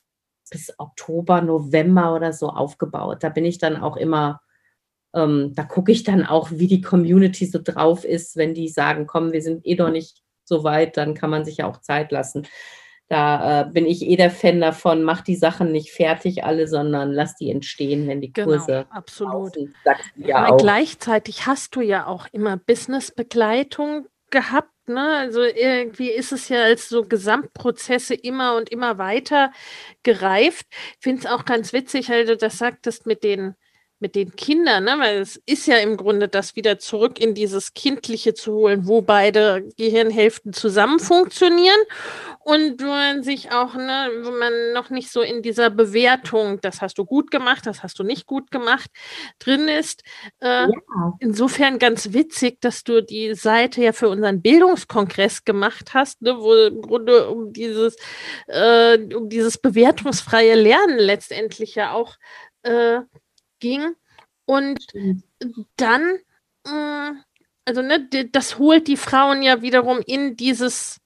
[0.49, 3.23] bis Oktober, November oder so aufgebaut.
[3.23, 4.41] Da bin ich dann auch immer
[5.14, 9.07] ähm, da gucke ich dann auch, wie die Community so drauf ist, wenn die sagen,
[9.07, 12.12] komm, wir sind eh noch nicht so weit, dann kann man sich ja auch Zeit
[12.12, 12.47] lassen.
[13.07, 17.12] Da äh, bin ich eh der Fan davon, mach die Sachen nicht fertig alle, sondern
[17.12, 18.86] lass die entstehen, wenn die genau, Kurse.
[18.86, 19.57] Genau, absolut.
[20.16, 24.72] Ja gleichzeitig hast du ja auch immer Businessbegleitung gehabt.
[24.88, 25.18] Ne?
[25.18, 29.51] Also irgendwie ist es ja als so Gesamtprozesse immer und immer weiter
[30.03, 30.66] gereift.
[30.70, 33.55] Ich finde es auch ganz witzig, weil du das sagtest mit den
[34.01, 34.95] mit den Kindern, ne?
[34.97, 39.01] weil es ist ja im Grunde das wieder zurück in dieses Kindliche zu holen, wo
[39.01, 41.79] beide Gehirnhälften zusammen funktionieren
[42.39, 46.97] und man sich auch, ne, wo man noch nicht so in dieser Bewertung, das hast
[46.97, 48.89] du gut gemacht, das hast du nicht gut gemacht,
[49.37, 50.01] drin ist.
[50.39, 50.69] Äh, ja.
[51.19, 56.53] Insofern ganz witzig, dass du die Seite ja für unseren Bildungskongress gemacht hast, ne, wo
[56.55, 57.95] im Grunde um dieses,
[58.47, 62.15] äh, um dieses bewertungsfreie Lernen letztendlich ja auch
[62.63, 63.01] äh,
[63.62, 63.95] ging.
[64.45, 64.86] Und
[65.78, 66.20] dann,
[66.68, 67.12] äh,
[67.66, 70.99] also ne, das holt die Frauen ja wiederum in dieses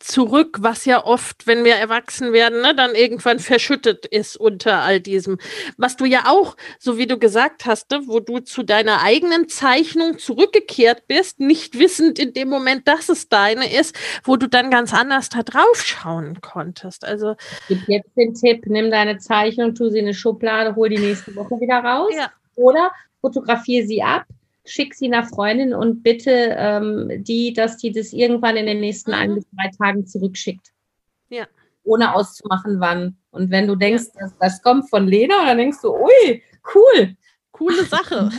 [0.00, 4.98] zurück, was ja oft, wenn wir erwachsen werden, ne, dann irgendwann verschüttet ist unter all
[5.00, 5.38] diesem.
[5.76, 9.48] Was du ja auch, so wie du gesagt hast, ne, wo du zu deiner eigenen
[9.48, 13.94] Zeichnung zurückgekehrt bist, nicht wissend in dem Moment, dass es deine ist,
[14.24, 17.04] wo du dann ganz anders da drauf schauen konntest.
[17.04, 17.36] Also
[17.68, 21.36] gib jetzt den Tipp, nimm deine Zeichnung, tu sie in eine Schublade, hol die nächste
[21.36, 22.12] Woche wieder raus.
[22.16, 22.32] Ja.
[22.56, 22.90] Oder
[23.20, 24.24] fotografiere sie ab,
[24.70, 29.10] schick sie einer Freundin und bitte ähm, die, dass die das irgendwann in den nächsten
[29.10, 29.16] mhm.
[29.16, 30.68] ein bis drei Tagen zurückschickt.
[31.28, 31.46] Ja.
[31.82, 33.16] Ohne auszumachen, wann.
[33.30, 34.20] Und wenn du denkst, ja.
[34.20, 36.42] das, das kommt von Lena, dann denkst du, ui,
[36.74, 37.16] cool.
[37.50, 38.30] Coole Sache.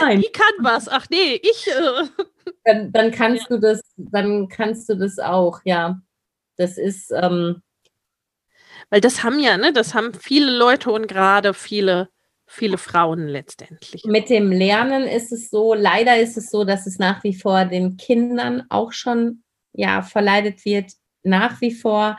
[0.00, 0.88] Die kann was.
[0.88, 1.68] Ach nee, ich.
[1.68, 2.24] Äh.
[2.64, 3.56] Dann, dann kannst ja.
[3.56, 6.00] du das, dann kannst du das auch, ja.
[6.56, 7.62] Das ist, ähm,
[8.90, 12.08] weil das haben ja, ne, das haben viele Leute und gerade viele
[12.52, 14.04] viele Frauen letztendlich.
[14.04, 17.64] Mit dem Lernen ist es so, leider ist es so, dass es nach wie vor
[17.64, 19.42] den Kindern auch schon
[19.72, 20.92] ja verleidet wird,
[21.22, 22.18] nach wie vor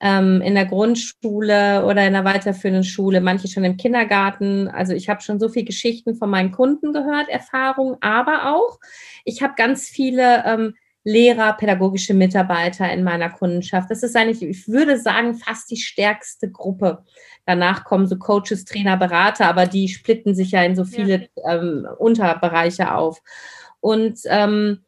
[0.00, 4.68] ähm, in der Grundschule oder in der weiterführenden Schule, manche schon im Kindergarten.
[4.68, 8.78] Also ich habe schon so viele Geschichten von meinen Kunden gehört, Erfahrungen, aber auch
[9.24, 10.74] ich habe ganz viele ähm,
[11.08, 13.90] Lehrer, pädagogische Mitarbeiter in meiner Kundenschaft.
[13.90, 17.04] Das ist eigentlich, ich würde sagen, fast die stärkste Gruppe.
[17.46, 21.54] Danach kommen so Coaches, Trainer, Berater, aber die splitten sich ja in so viele ja.
[21.56, 23.22] ähm, Unterbereiche auf.
[23.80, 24.84] Und ähm,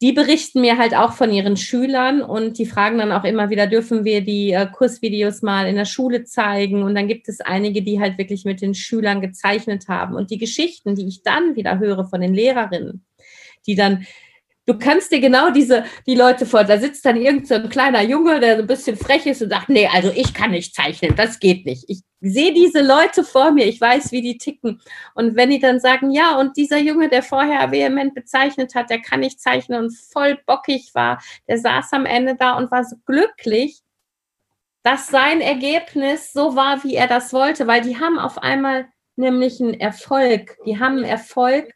[0.00, 3.66] die berichten mir halt auch von ihren Schülern und die fragen dann auch immer wieder,
[3.66, 6.82] dürfen wir die äh, Kursvideos mal in der Schule zeigen?
[6.82, 10.14] Und dann gibt es einige, die halt wirklich mit den Schülern gezeichnet haben.
[10.14, 13.04] Und die Geschichten, die ich dann wieder höre von den Lehrerinnen,
[13.66, 14.06] die dann
[14.66, 18.02] du kannst dir genau diese, die Leute vor, da sitzt dann irgend so ein kleiner
[18.02, 21.14] Junge, der so ein bisschen frech ist und sagt, nee, also ich kann nicht zeichnen,
[21.16, 21.84] das geht nicht.
[21.88, 24.80] Ich sehe diese Leute vor mir, ich weiß, wie die ticken.
[25.14, 29.00] Und wenn die dann sagen, ja, und dieser Junge, der vorher vehement bezeichnet hat, der
[29.00, 32.96] kann nicht zeichnen und voll bockig war, der saß am Ende da und war so
[33.04, 33.80] glücklich,
[34.82, 38.86] dass sein Ergebnis so war, wie er das wollte, weil die haben auf einmal
[39.16, 40.56] nämlich einen Erfolg.
[40.66, 41.74] Die haben einen Erfolg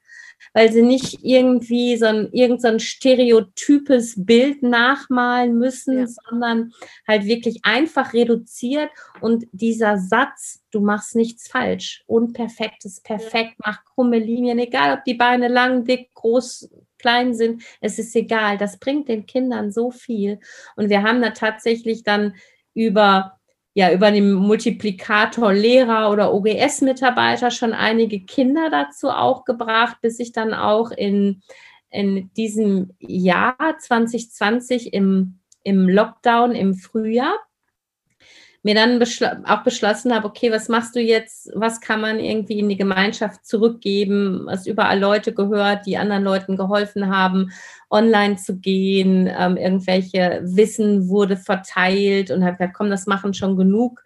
[0.52, 6.06] weil sie nicht irgendwie so ein, irgend so ein stereotypes Bild nachmalen müssen, ja.
[6.06, 6.72] sondern
[7.06, 8.90] halt wirklich einfach reduziert.
[9.20, 15.04] Und dieser Satz, du machst nichts falsch, unperfekt ist perfekt, mach krumme Linien, egal ob
[15.04, 19.90] die Beine lang, dick, groß, klein sind, es ist egal, das bringt den Kindern so
[19.90, 20.40] viel.
[20.76, 22.34] Und wir haben da tatsächlich dann
[22.74, 23.37] über
[23.78, 30.32] ja über den Multiplikator Lehrer oder OGS-Mitarbeiter schon einige Kinder dazu auch gebracht, bis ich
[30.32, 31.42] dann auch in,
[31.88, 37.36] in diesem Jahr 2020 im, im Lockdown im Frühjahr
[38.64, 41.48] mir dann beschl auch beschlossen habe, okay, was machst du jetzt?
[41.54, 44.42] Was kann man irgendwie in die Gemeinschaft zurückgeben?
[44.46, 47.52] Was überall Leute gehört, die anderen Leuten geholfen haben,
[47.90, 49.28] online zu gehen.
[49.34, 54.02] Ähm, irgendwelche Wissen wurde verteilt und habe gesagt, komm, das machen schon genug.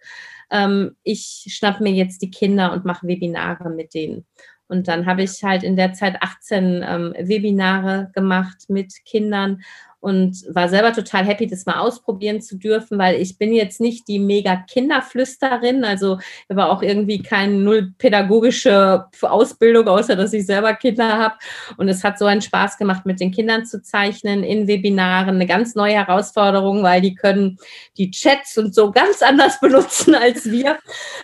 [0.51, 4.25] Ähm, ich schnapp mir jetzt die Kinder und mache Webinare mit denen.
[4.67, 9.61] Und dann habe ich halt in der Zeit 18 ähm, Webinare gemacht mit Kindern
[10.03, 14.05] und war selber total happy, das mal ausprobieren zu dürfen, weil ich bin jetzt nicht
[14.09, 20.73] die mega Kinderflüsterin, also habe auch irgendwie keine null pädagogische Ausbildung, außer dass ich selber
[20.73, 21.35] Kinder habe.
[21.77, 25.45] Und es hat so einen Spaß gemacht, mit den Kindern zu zeichnen in Webinaren, eine
[25.45, 27.57] ganz neue Herausforderung, weil die können
[27.97, 30.79] die Chats und so ganz anders benutzen als wir.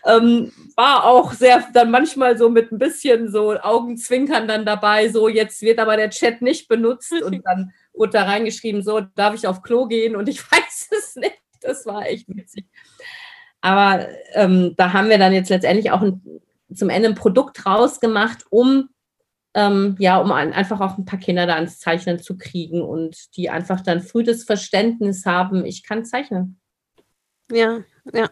[0.05, 5.27] Ähm, war auch sehr dann manchmal so mit ein bisschen so Augenzwinkern dann dabei, so
[5.27, 9.47] jetzt wird aber der Chat nicht benutzt und dann wurde da reingeschrieben, so darf ich
[9.47, 11.39] auf Klo gehen und ich weiß es nicht.
[11.61, 12.65] Das war echt witzig.
[13.61, 16.21] Aber ähm, da haben wir dann jetzt letztendlich auch ein,
[16.73, 18.89] zum Ende ein Produkt rausgemacht, um
[19.55, 23.35] ähm, ja, um ein, einfach auch ein paar Kinder da ans Zeichnen zu kriegen und
[23.35, 26.59] die einfach dann früh das Verständnis haben, ich kann zeichnen.
[27.51, 27.79] Ja,
[28.13, 28.29] ja.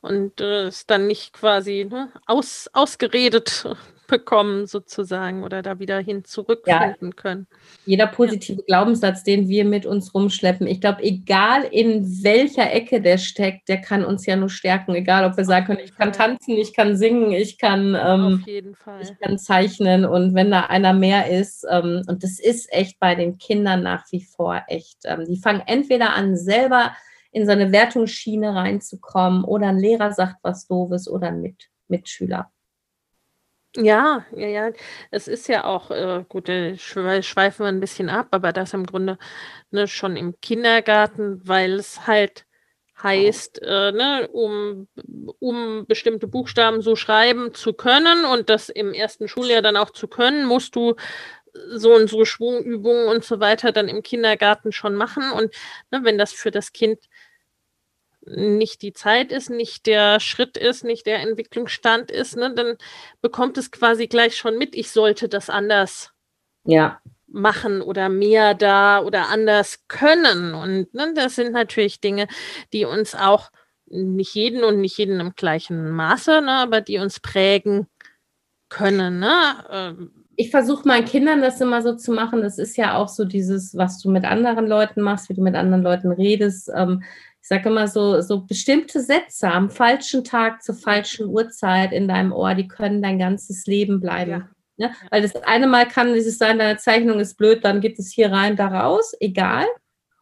[0.00, 3.66] Und äh, ist dann nicht quasi ne, aus, ausgeredet
[4.14, 7.16] bekommen sozusagen oder da wieder hin zurückfinden ja.
[7.16, 7.48] können.
[7.84, 8.64] Jeder positive ja.
[8.64, 13.80] Glaubenssatz, den wir mit uns rumschleppen, ich glaube, egal in welcher Ecke der steckt, der
[13.80, 14.94] kann uns ja nur stärken.
[14.94, 19.18] Egal, ob wir sagen können, ich kann tanzen, ich kann singen, ich kann, ähm, ich
[19.18, 23.38] kann zeichnen und wenn da einer mehr ist, ähm, und das ist echt bei den
[23.38, 26.92] Kindern nach wie vor echt, ähm, die fangen entweder an selber
[27.32, 32.53] in so eine Wertungsschiene reinzukommen oder ein Lehrer sagt was Doofes oder ein Mit Mitschüler.
[33.76, 34.72] Ja, ja, ja.
[35.10, 38.86] Es ist ja auch, äh, gut, äh, schweifen wir ein bisschen ab, aber das im
[38.86, 39.18] Grunde
[39.70, 42.46] ne, schon im Kindergarten, weil es halt
[43.02, 44.86] heißt, äh, ne, um,
[45.40, 50.06] um bestimmte Buchstaben so schreiben zu können und das im ersten Schuljahr dann auch zu
[50.08, 50.94] können, musst du
[51.70, 55.30] so und so Schwungübungen und so weiter dann im Kindergarten schon machen.
[55.32, 55.54] Und
[55.90, 56.98] ne, wenn das für das Kind
[58.26, 62.76] nicht die Zeit ist, nicht der Schritt ist, nicht der Entwicklungsstand ist, ne, dann
[63.20, 66.12] bekommt es quasi gleich schon mit, ich sollte das anders
[66.64, 67.00] ja.
[67.26, 70.54] machen oder mehr da oder anders können.
[70.54, 72.26] Und ne, das sind natürlich Dinge,
[72.72, 73.50] die uns auch
[73.86, 77.86] nicht jeden und nicht jeden im gleichen Maße, ne, aber die uns prägen
[78.68, 79.20] können.
[79.20, 79.34] Ne?
[79.70, 82.42] Ähm, ich versuche meinen Kindern das immer so zu machen.
[82.42, 85.54] Das ist ja auch so dieses, was du mit anderen Leuten machst, wie du mit
[85.54, 86.70] anderen Leuten redest.
[86.74, 87.02] Ähm,
[87.44, 92.32] ich sage immer so, so bestimmte Sätze am falschen Tag zur falschen Uhrzeit in deinem
[92.32, 94.48] Ohr, die können dein ganzes Leben bleiben.
[94.78, 94.88] Ja.
[94.88, 94.94] Ne?
[95.10, 98.32] Weil das eine Mal kann dieses sein, deine Zeichnung ist blöd, dann geht es hier
[98.32, 99.66] rein, da raus, egal.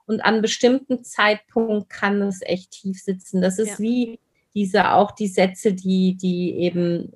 [0.05, 3.41] Und an bestimmten Zeitpunkt kann es echt tief sitzen.
[3.41, 3.79] Das ist ja.
[3.79, 4.19] wie
[4.57, 7.13] diese auch die Sätze, die, die eben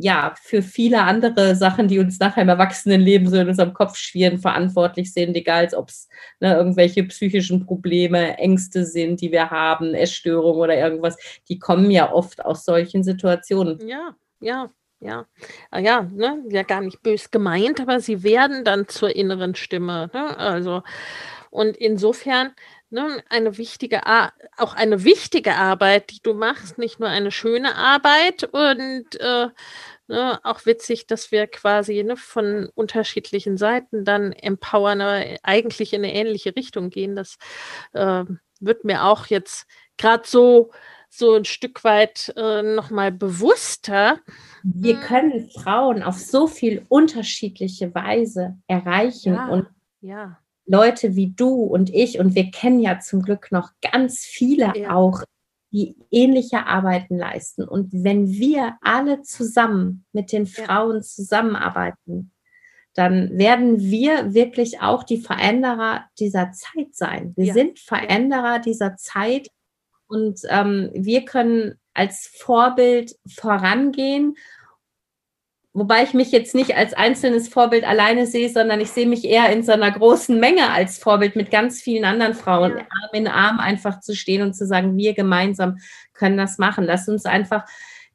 [0.00, 4.38] ja, für viele andere Sachen, die uns nachher im Erwachsenenleben so in unserem Kopf schwirren,
[4.38, 6.08] verantwortlich sind, egal ob es
[6.40, 11.16] ne, irgendwelche psychischen Probleme, Ängste sind, die wir haben, Essstörungen oder irgendwas,
[11.48, 13.78] die kommen ja oft aus solchen Situationen.
[13.86, 14.70] Ja, ja,
[15.00, 15.26] ja,
[15.70, 20.10] ah, ja, ne, ja gar nicht bös gemeint, aber sie werden dann zur inneren Stimme.
[20.12, 20.38] Ne?
[20.38, 20.82] Also,
[21.50, 22.52] und insofern
[22.90, 27.74] ne, eine wichtige, Ar auch eine wichtige Arbeit, die du machst, nicht nur eine schöne
[27.74, 29.48] Arbeit und äh,
[30.08, 36.04] ne, auch witzig, dass wir quasi ne, von unterschiedlichen Seiten dann empowern, aber eigentlich in
[36.04, 37.16] eine ähnliche Richtung gehen.
[37.16, 37.36] Das
[37.92, 38.24] äh,
[38.60, 40.70] wird mir auch jetzt gerade so
[41.10, 44.20] so ein Stück weit äh, nochmal bewusster.
[44.62, 45.02] Wir hm.
[45.02, 49.68] können Frauen auf so viel unterschiedliche Weise erreichen ja, und
[50.00, 50.38] ja.
[50.68, 54.94] Leute wie du und ich, und wir kennen ja zum Glück noch ganz viele ja.
[54.94, 55.22] auch,
[55.70, 57.62] die ähnliche Arbeiten leisten.
[57.64, 62.32] Und wenn wir alle zusammen mit den Frauen zusammenarbeiten,
[62.94, 67.32] dann werden wir wirklich auch die Veränderer dieser Zeit sein.
[67.36, 67.54] Wir ja.
[67.54, 69.48] sind Veränderer dieser Zeit
[70.06, 74.36] und ähm, wir können als Vorbild vorangehen
[75.78, 79.50] Wobei ich mich jetzt nicht als einzelnes Vorbild alleine sehe, sondern ich sehe mich eher
[79.52, 82.78] in so einer großen Menge als Vorbild mit ganz vielen anderen Frauen, ja.
[82.78, 85.78] Arm in Arm einfach zu stehen und zu sagen, wir gemeinsam
[86.14, 86.84] können das machen.
[86.84, 87.64] Lass uns einfach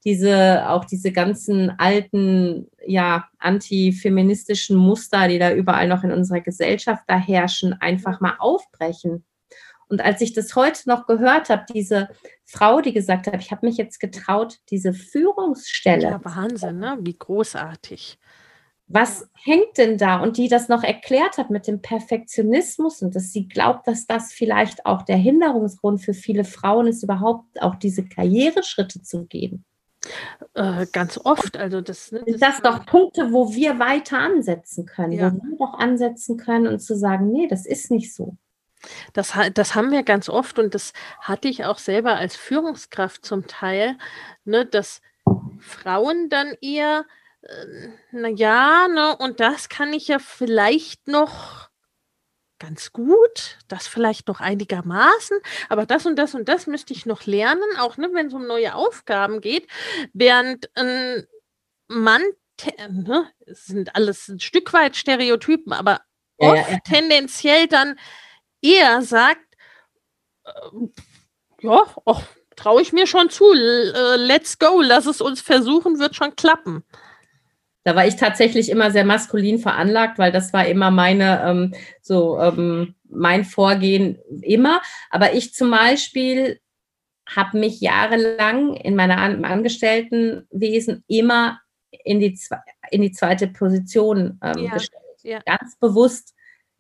[0.03, 7.03] diese, auch diese ganzen alten, ja, antifeministischen Muster, die da überall noch in unserer Gesellschaft
[7.07, 9.24] da herrschen, einfach mal aufbrechen.
[9.90, 12.10] Und als ich das heute noch gehört habe, diese
[12.46, 16.04] Frau, die gesagt hat, ich habe mich jetzt getraut, diese Führungsstelle.
[16.04, 16.98] Ja, Wahnsinn, ne?
[17.02, 18.18] Wie großartig.
[18.88, 20.22] was hängt denn da?
[20.22, 24.32] Und die das noch erklärt hat mit dem Perfektionismus und dass sie glaubt, dass das
[24.32, 29.66] vielleicht auch der Hinderungsgrund für viele Frauen ist, überhaupt auch diese Karriereschritte zu gehen.
[30.54, 31.58] Äh, ganz oft.
[31.58, 35.34] Also das, ne, das, das doch Punkte, wo wir weiter ansetzen können, ja.
[35.34, 38.36] wo wir doch ansetzen können und zu sagen, nee, das ist nicht so.
[39.14, 43.48] Das, das haben wir ganz oft und das hatte ich auch selber als Führungskraft zum
[43.48, 43.98] Teil,
[44.46, 45.02] ne, dass
[45.60, 47.06] Frauen dann eher
[47.44, 51.70] äh, na ja, ne, und das kann ich ja vielleicht noch
[52.60, 57.26] ganz gut, das vielleicht noch einigermaßen, aber das und das und das müsste ich noch
[57.26, 59.68] lernen, auch ne, wenn es um neue Aufgaben geht,
[60.14, 61.28] während ein
[61.88, 62.22] Mann,
[62.90, 66.02] ne, es sind alles ein Stück weit Stereotypen, aber
[66.40, 66.80] ja, oft ja, ja.
[66.86, 68.00] tendenziell dann
[68.64, 69.45] eher sagt,
[70.45, 70.51] äh,
[71.61, 71.84] ja,
[72.55, 76.84] traue ich mir schon zu, äh, let's go, lass es uns versuchen, wird schon klappen.
[77.84, 82.39] Da war ich tatsächlich immer sehr maskulin veranlagt, weil das war immer meine, ähm, so
[82.39, 84.82] ähm, mein Vorgehen immer.
[85.09, 86.61] Aber ich zum Beispiel
[87.28, 91.59] habe mich jahrelang in meiner An Angestelltenwesen immer
[92.03, 92.39] in die,
[92.89, 95.03] in die zweite Position ähm, ja, gestellt.
[95.24, 95.39] Ja.
[95.45, 96.34] Ganz bewusst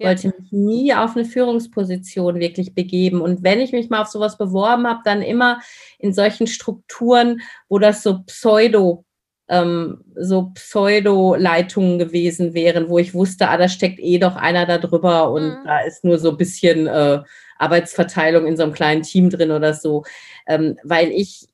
[0.03, 0.09] ja.
[0.09, 3.21] wollte mich nie auf eine Führungsposition wirklich begeben.
[3.21, 5.61] Und wenn ich mich mal auf sowas beworben habe, dann immer
[5.97, 9.05] in solchen Strukturen, wo das so pseudo
[9.49, 14.77] ähm, so Pseudo-Leitungen gewesen wären, wo ich wusste, ah, da steckt eh doch einer da
[14.77, 15.63] drüber und mhm.
[15.65, 17.21] da ist nur so ein bisschen äh,
[17.57, 20.03] Arbeitsverteilung in so einem kleinen Team drin oder so,
[20.47, 21.47] ähm, weil ich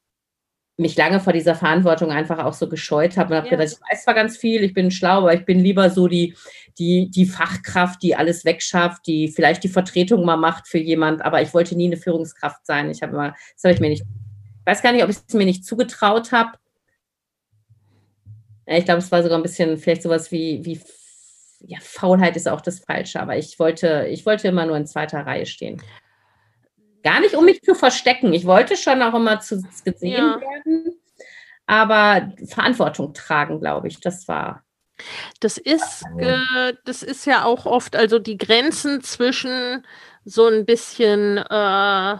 [0.79, 3.57] mich lange vor dieser Verantwortung einfach auch so gescheut habe und habe ja.
[3.57, 6.35] gedacht, ich weiß zwar ganz viel, ich bin schlau, aber ich bin lieber so die,
[6.77, 11.41] die, die Fachkraft, die alles wegschafft, die vielleicht die Vertretung mal macht für jemand, aber
[11.41, 12.89] ich wollte nie eine Führungskraft sein.
[12.89, 15.33] Ich habe immer, das habe ich mir nicht, ich weiß gar nicht, ob ich es
[15.33, 16.53] mir nicht zugetraut habe
[18.77, 20.79] ich glaube, es war sogar ein bisschen vielleicht sowas wie, wie
[21.61, 25.25] ja, Faulheit ist auch das Falsche, aber ich wollte, ich wollte immer nur in zweiter
[25.25, 25.81] Reihe stehen.
[27.03, 28.33] Gar nicht, um mich zu verstecken.
[28.33, 30.41] Ich wollte schon auch immer zu gesehen ja.
[30.41, 30.99] werden,
[31.65, 34.63] aber Verantwortung tragen, glaube ich, das war.
[35.39, 39.85] Das ist, äh, das ist ja auch oft, also die Grenzen zwischen
[40.25, 42.17] so ein bisschen äh,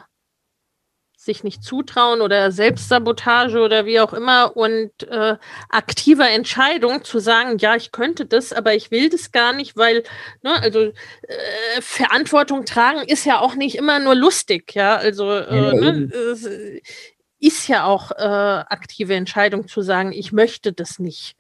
[1.20, 5.36] sich nicht zutrauen oder Selbstsabotage oder wie auch immer und äh,
[5.68, 10.04] aktiver Entscheidung zu sagen, ja, ich könnte das, aber ich will das gar nicht, weil,
[10.44, 15.74] ne, also äh, Verantwortung tragen ist ja auch nicht immer nur lustig, ja, also äh,
[15.74, 16.82] ne,
[17.42, 21.36] ist ja auch äh, aktive Entscheidung zu sagen, ich möchte das nicht.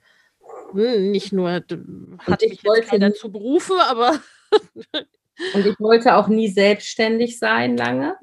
[0.73, 1.71] Hm, nicht nur hat
[2.41, 4.19] mich jetzt dazu berufe, aber
[5.53, 8.17] und ich wollte auch nie selbstständig sein lange.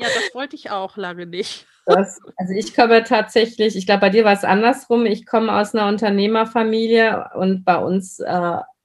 [0.00, 1.66] Ja, das wollte ich auch lange nicht.
[1.86, 5.06] Das, also ich komme tatsächlich, ich glaube, bei dir war es andersrum.
[5.06, 8.30] Ich komme aus einer Unternehmerfamilie und bei uns äh,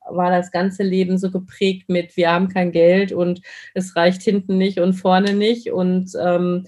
[0.10, 3.41] war das ganze Leben so geprägt mit, wir haben kein Geld und
[3.74, 5.72] es reicht hinten nicht und vorne nicht.
[5.72, 6.66] Und ähm,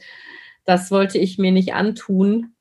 [0.66, 2.54] das wollte ich mir nicht antun,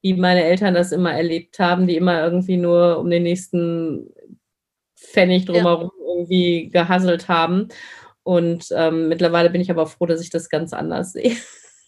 [0.00, 4.10] wie meine Eltern das immer erlebt haben, die immer irgendwie nur um den nächsten
[4.96, 6.06] Pfennig drumherum ja.
[6.14, 7.68] irgendwie gehasselt haben.
[8.24, 11.36] Und ähm, mittlerweile bin ich aber froh, dass ich das ganz anders sehe.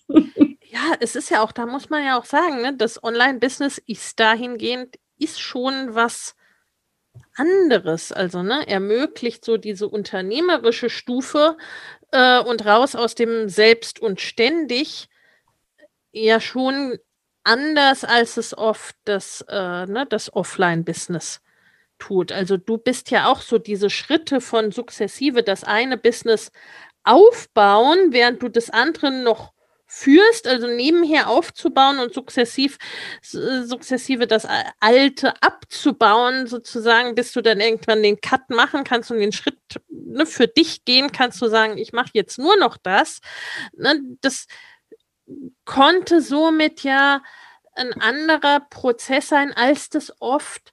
[0.68, 4.20] Ja, es ist ja auch, da muss man ja auch sagen, ne, das Online-Business ist
[4.20, 6.34] dahingehend, ist schon was
[7.34, 8.12] anderes.
[8.12, 11.56] Also, ne, ermöglicht so diese unternehmerische Stufe
[12.12, 15.08] äh, und raus aus dem Selbst und ständig
[16.12, 16.98] ja schon
[17.44, 21.40] anders, als es oft das, äh, ne, das Offline-Business
[21.98, 22.32] tut.
[22.32, 26.52] Also du bist ja auch so diese Schritte von sukzessive das eine Business
[27.04, 29.52] aufbauen, während du das andere noch
[29.86, 32.76] führst, also nebenher aufzubauen und sukzessiv,
[33.22, 34.46] sukzessive das
[34.80, 40.26] Alte abzubauen, sozusagen, bis du dann irgendwann den Cut machen kannst und den Schritt ne,
[40.26, 43.20] für dich gehen kannst, zu sagen, ich mache jetzt nur noch das.
[43.76, 44.46] Ne, das
[45.64, 47.22] konnte somit ja
[47.74, 50.72] ein anderer Prozess sein, als das oft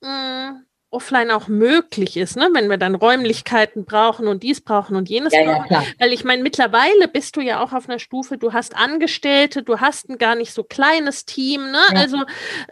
[0.00, 2.48] mh, offline auch möglich ist, ne?
[2.52, 5.72] wenn wir dann Räumlichkeiten brauchen und dies brauchen und jenes ja, brauchen.
[5.72, 9.62] Ja, Weil ich meine, mittlerweile bist du ja auch auf einer Stufe, du hast Angestellte,
[9.62, 11.70] du hast ein gar nicht so kleines Team.
[11.70, 11.80] Ne?
[11.92, 12.00] Ja.
[12.00, 12.24] Also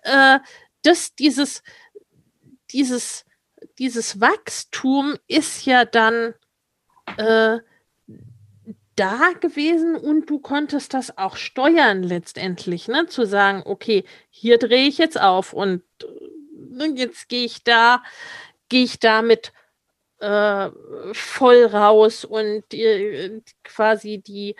[0.02, 0.40] äh,
[0.82, 1.62] das, dieses,
[2.72, 3.24] dieses,
[3.78, 6.34] dieses Wachstum ist ja dann
[7.18, 7.58] äh,
[8.96, 13.06] da gewesen und du konntest das auch steuern letztendlich, ne?
[13.06, 15.82] Zu sagen, okay, hier drehe ich jetzt auf und
[16.96, 18.02] Jetzt gehe ich da,
[18.68, 19.52] gehe ich damit
[20.20, 20.70] äh,
[21.12, 24.56] voll raus und äh, quasi die,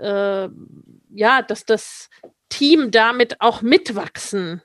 [0.00, 0.48] äh,
[1.10, 2.10] ja, dass das
[2.48, 4.62] Team damit auch mitwachsen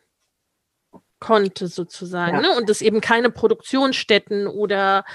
[1.24, 2.36] konnte, sozusagen.
[2.36, 2.42] Ja.
[2.42, 2.58] Ne?
[2.58, 5.06] Und es eben keine Produktionsstätten oder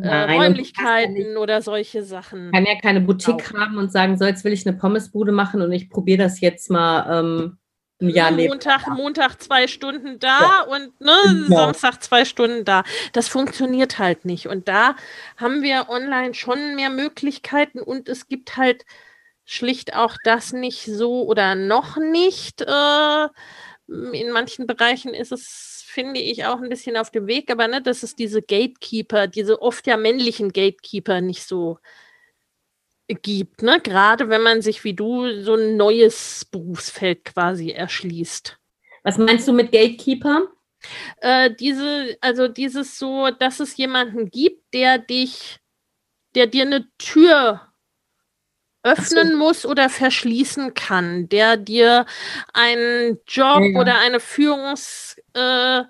[0.00, 2.52] äh, Räumlichkeiten ja oder solche Sachen.
[2.52, 3.58] Kann ja keine Boutique auch.
[3.58, 6.70] haben und sagen, so jetzt will ich eine Pommesbude machen und ich probiere das jetzt
[6.70, 7.58] mal ähm,
[8.00, 10.62] Jahr hm, Montag, Montag zwei Stunden da ja.
[10.62, 11.56] und ne, genau.
[11.56, 12.84] Samstag zwei Stunden da.
[13.12, 14.48] Das funktioniert halt nicht.
[14.48, 14.96] Und da
[15.36, 18.84] haben wir online schon mehr Möglichkeiten und es gibt halt
[19.46, 22.60] schlicht auch das nicht so oder noch nicht.
[22.62, 23.28] Äh,
[23.88, 27.80] in manchen Bereichen ist es, finde ich, auch ein bisschen auf dem Weg, aber ne,
[27.80, 31.78] dass es diese Gatekeeper, diese oft ja männlichen Gatekeeper nicht so
[33.08, 33.80] gibt, ne?
[33.80, 38.58] Gerade wenn man sich wie du so ein neues Berufsfeld quasi erschließt.
[39.02, 40.48] Was meinst du mit Gatekeeper?
[41.20, 45.58] Äh, diese, also dieses so, dass es jemanden gibt, der dich,
[46.34, 47.60] der dir eine Tür
[48.82, 49.36] öffnen so.
[49.36, 52.06] muss oder verschließen kann, der dir
[52.52, 53.80] einen Job ja, ja.
[53.80, 55.88] oder eine Führungsrolle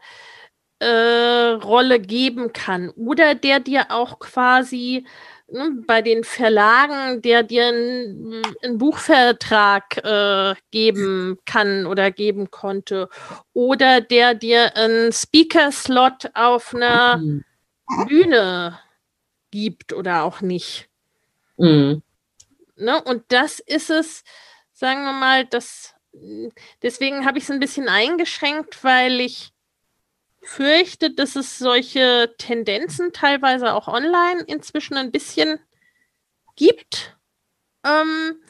[0.81, 5.07] äh, äh, geben kann oder der dir auch quasi
[5.49, 13.09] ne, bei den Verlagen, der dir einen, Buchvertrag äh, geben kann oder geben konnte
[13.53, 17.45] oder der dir einen Speaker-Slot auf einer mhm.
[18.07, 18.79] Bühne
[19.51, 20.89] gibt oder auch nicht.
[21.57, 22.03] Mhm.
[22.77, 23.03] Ne?
[23.03, 24.25] Und das ist es,
[24.73, 25.95] sagen wir mal, das,
[26.83, 29.53] deswegen habe ich es ein bisschen eingeschränkt, weil ich
[30.47, 35.59] fürchte, dass es solche Tendenzen teilweise auch online inzwischen ein bisschen
[36.55, 37.17] gibt,
[37.85, 38.43] ähm,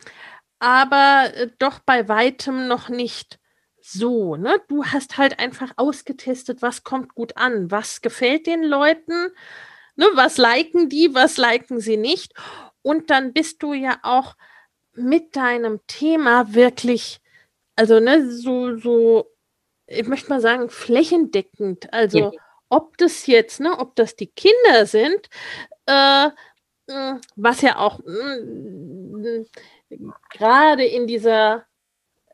[0.59, 3.39] aber äh, doch bei weitem noch nicht
[3.81, 4.37] so.
[4.37, 4.61] Ne?
[4.69, 9.31] Du hast halt einfach ausgetestet, was kommt gut an, was gefällt den Leuten,
[9.97, 10.07] ne?
[10.15, 12.35] was liken die, was liken sie nicht.
[12.83, 14.37] Und dann bist du ja auch
[14.93, 17.21] mit deinem Thema wirklich,
[17.75, 19.31] also ne, so, so,
[19.87, 21.93] ich möchte mal sagen, flächendeckend.
[21.93, 22.31] Also ja.
[22.69, 25.29] ob das jetzt, ne, ob das die Kinder sind,
[25.87, 26.31] äh,
[26.89, 29.47] hm, was ja auch hm,
[30.31, 31.65] gerade in dieser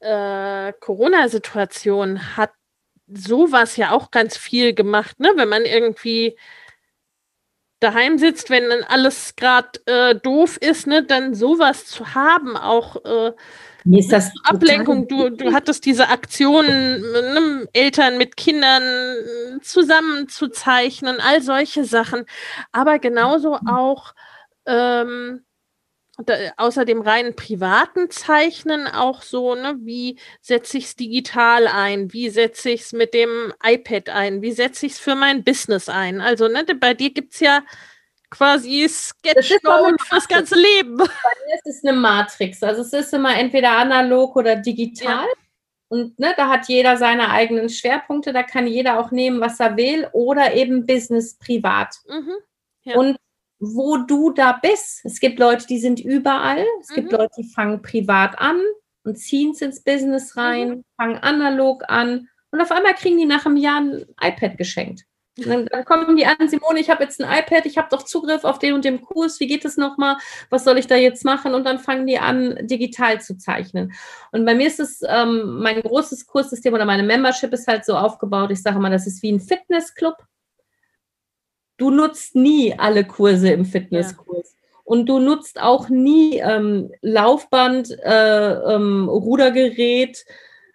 [0.01, 2.53] äh, Corona-Situation hat
[3.07, 5.33] sowas ja auch ganz viel gemacht, ne?
[5.37, 6.37] Wenn man irgendwie
[7.81, 13.05] daheim sitzt, wenn dann alles gerade äh, doof ist, ne, dann sowas zu haben, auch
[13.05, 13.33] äh,
[13.85, 15.09] ist das Ablenkung.
[15.09, 21.85] Du, du hattest diese Aktion, ne, Eltern mit Kindern äh, zusammen zu zeichnen, all solche
[21.85, 22.25] Sachen.
[22.73, 24.15] Aber genauso auch
[24.67, 25.45] ähm,
[26.19, 32.13] da, außer dem reinen privaten Zeichnen auch so, ne, wie setze ich es digital ein,
[32.13, 35.89] wie setze ich es mit dem iPad ein, wie setze ich es für mein Business
[35.89, 36.21] ein.
[36.21, 37.63] Also, ne, bei dir gibt es ja
[38.33, 40.97] quasi Sketchnote fürs ganze Leben.
[40.97, 42.63] Bei mir ist es eine Matrix.
[42.63, 45.27] Also es ist immer entweder analog oder digital.
[45.27, 45.43] Ja.
[45.89, 49.77] Und ne, da hat jeder seine eigenen Schwerpunkte, da kann jeder auch nehmen, was er
[49.77, 51.95] will, oder eben Business privat.
[52.09, 52.33] Mhm.
[52.85, 52.97] Ja.
[52.97, 53.19] Und
[53.61, 55.05] wo du da bist.
[55.05, 56.65] Es gibt Leute, die sind überall.
[56.81, 56.95] Es mhm.
[56.95, 58.59] gibt Leute, die fangen privat an
[59.05, 60.85] und ziehen es ins Business rein, mhm.
[60.97, 65.05] fangen analog an und auf einmal kriegen die nach einem Jahr ein iPad geschenkt.
[65.37, 68.45] Dann, dann, kommen die an, Simone, ich habe jetzt ein iPad, ich habe doch Zugriff
[68.45, 70.19] auf den und den Kurs, wie geht es nochmal,
[70.51, 71.55] was soll ich da jetzt machen?
[71.55, 73.93] Und dann fangen die an, digital zu zeichnen.
[74.31, 77.97] Und bei mir ist es, ähm, mein großes Kurssystem oder meine Membership ist halt so
[77.97, 80.17] aufgebaut, ich sage mal, das ist wie ein Fitnessclub
[81.83, 84.55] du nutzt nie alle Kurse im Fitnesskurs.
[84.55, 84.59] Ja.
[84.85, 90.25] Und du nutzt auch nie ähm, Laufband, äh, ähm, Rudergerät,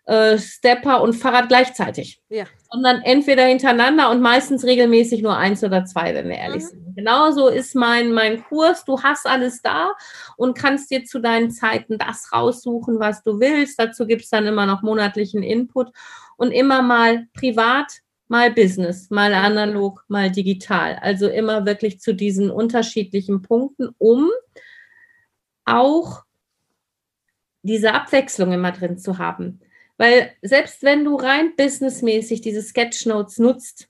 [0.05, 2.21] äh, Stepper und Fahrrad gleichzeitig.
[2.29, 2.45] Ja.
[2.71, 6.67] Sondern entweder hintereinander und meistens regelmäßig nur eins oder zwei, wenn wir ehrlich mhm.
[6.67, 6.95] sind.
[6.95, 8.83] Genauso ist mein, mein Kurs.
[8.83, 9.93] Du hast alles da
[10.35, 13.79] und kannst dir zu deinen Zeiten das raussuchen, was du willst.
[13.79, 15.91] Dazu gibt es dann immer noch monatlichen Input
[16.37, 20.97] und immer mal privat mal Business, mal analog, mal digital.
[21.01, 24.29] Also immer wirklich zu diesen unterschiedlichen Punkten, um
[25.65, 26.23] auch
[27.61, 29.59] diese Abwechslung immer drin zu haben.
[29.97, 33.89] Weil selbst wenn du rein businessmäßig diese Sketchnotes nutzt,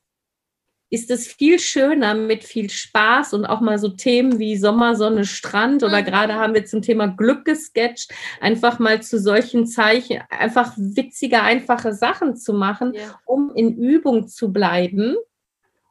[0.89, 5.83] ist es viel schöner mit viel Spaß und auch mal so Themen wie Sommersonne, Strand
[5.83, 6.05] oder mhm.
[6.05, 11.93] gerade haben wir zum Thema Glück gesketcht, einfach mal zu solchen Zeichen, einfach witzige, einfache
[11.93, 13.19] Sachen zu machen, ja.
[13.25, 15.17] um in Übung zu bleiben,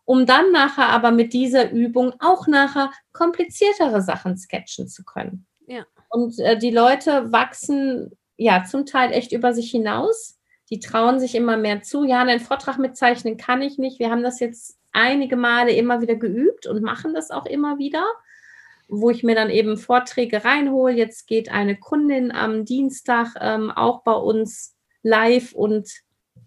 [0.07, 5.47] um dann nachher aber mit dieser Übung auch nachher kompliziertere Sachen sketchen zu können.
[5.67, 5.85] Ja.
[6.09, 10.39] Und äh, die Leute wachsen ja zum Teil echt über sich hinaus.
[10.71, 12.05] Die trauen sich immer mehr zu.
[12.05, 13.99] Ja, einen Vortrag mitzeichnen kann ich nicht.
[13.99, 18.05] Wir haben das jetzt einige Male immer wieder geübt und machen das auch immer wieder,
[18.89, 20.95] wo ich mir dann eben Vorträge reinhole.
[20.95, 25.89] Jetzt geht eine Kundin am Dienstag ähm, auch bei uns live und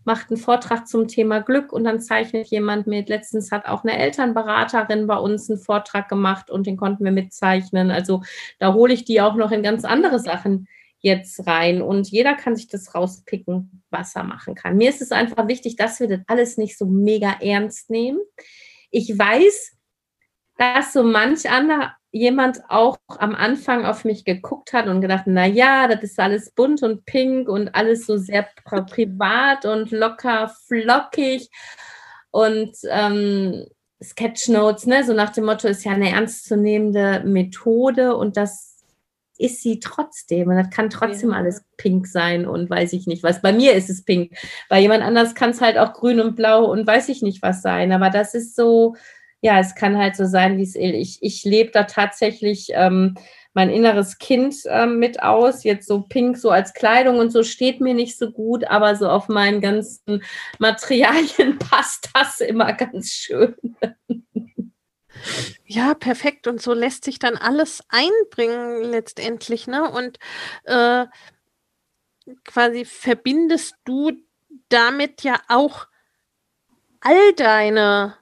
[0.03, 3.09] macht einen Vortrag zum Thema Glück und dann zeichnet jemand mit.
[3.09, 7.91] Letztens hat auch eine Elternberaterin bei uns einen Vortrag gemacht und den konnten wir mitzeichnen.
[7.91, 8.23] Also
[8.57, 10.67] da hole ich die auch noch in ganz andere Sachen
[11.01, 14.77] jetzt rein und jeder kann sich das rauspicken, was er machen kann.
[14.77, 18.19] Mir ist es einfach wichtig, dass wir das alles nicht so mega ernst nehmen.
[18.91, 19.77] Ich weiß,
[20.57, 25.45] dass so manch anderer jemand auch am Anfang auf mich geguckt hat und gedacht, na
[25.45, 31.49] ja, das ist alles bunt und pink und alles so sehr privat und locker flockig
[32.31, 33.65] und ähm,
[34.01, 38.68] Sketchnotes, ne, so nach dem Motto ist ja eine ernstzunehmende Methode und das
[39.39, 41.37] ist sie trotzdem und das kann trotzdem ja.
[41.37, 43.41] alles pink sein und weiß ich nicht was.
[43.41, 44.33] Bei mir ist es pink,
[44.69, 47.61] bei jemand anders kann es halt auch grün und blau und weiß ich nicht was
[47.61, 48.95] sein, aber das ist so,
[49.41, 53.15] ja, es kann halt so sein, wie es ich, ich lebe da tatsächlich ähm,
[53.53, 55.63] mein inneres Kind ähm, mit aus.
[55.63, 59.09] Jetzt so pink, so als Kleidung und so steht mir nicht so gut, aber so
[59.09, 60.23] auf meinen ganzen
[60.59, 63.55] Materialien passt das immer ganz schön.
[65.65, 66.47] Ja, perfekt.
[66.47, 69.89] Und so lässt sich dann alles einbringen letztendlich, ne?
[69.89, 70.17] Und
[70.65, 71.05] äh,
[72.45, 74.11] quasi verbindest du
[74.69, 75.87] damit ja auch
[77.01, 78.15] all deine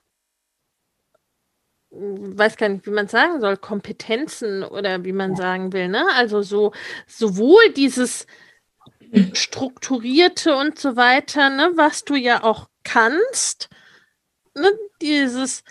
[1.89, 6.05] weiß gar nicht, wie man sagen soll, Kompetenzen oder wie man sagen will, ne?
[6.13, 6.73] Also so
[7.07, 8.27] sowohl dieses
[9.33, 13.69] strukturierte und so weiter, ne, was du ja auch kannst,
[14.55, 14.69] ne,
[15.01, 15.63] dieses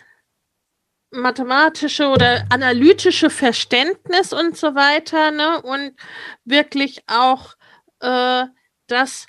[1.17, 5.93] mathematische oder analytische Verständnis und so weiter, ne, und
[6.45, 7.55] wirklich auch
[8.01, 8.45] äh,
[8.87, 9.27] das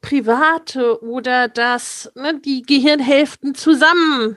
[0.00, 4.36] Private oder das, ne, die Gehirnhälften zusammen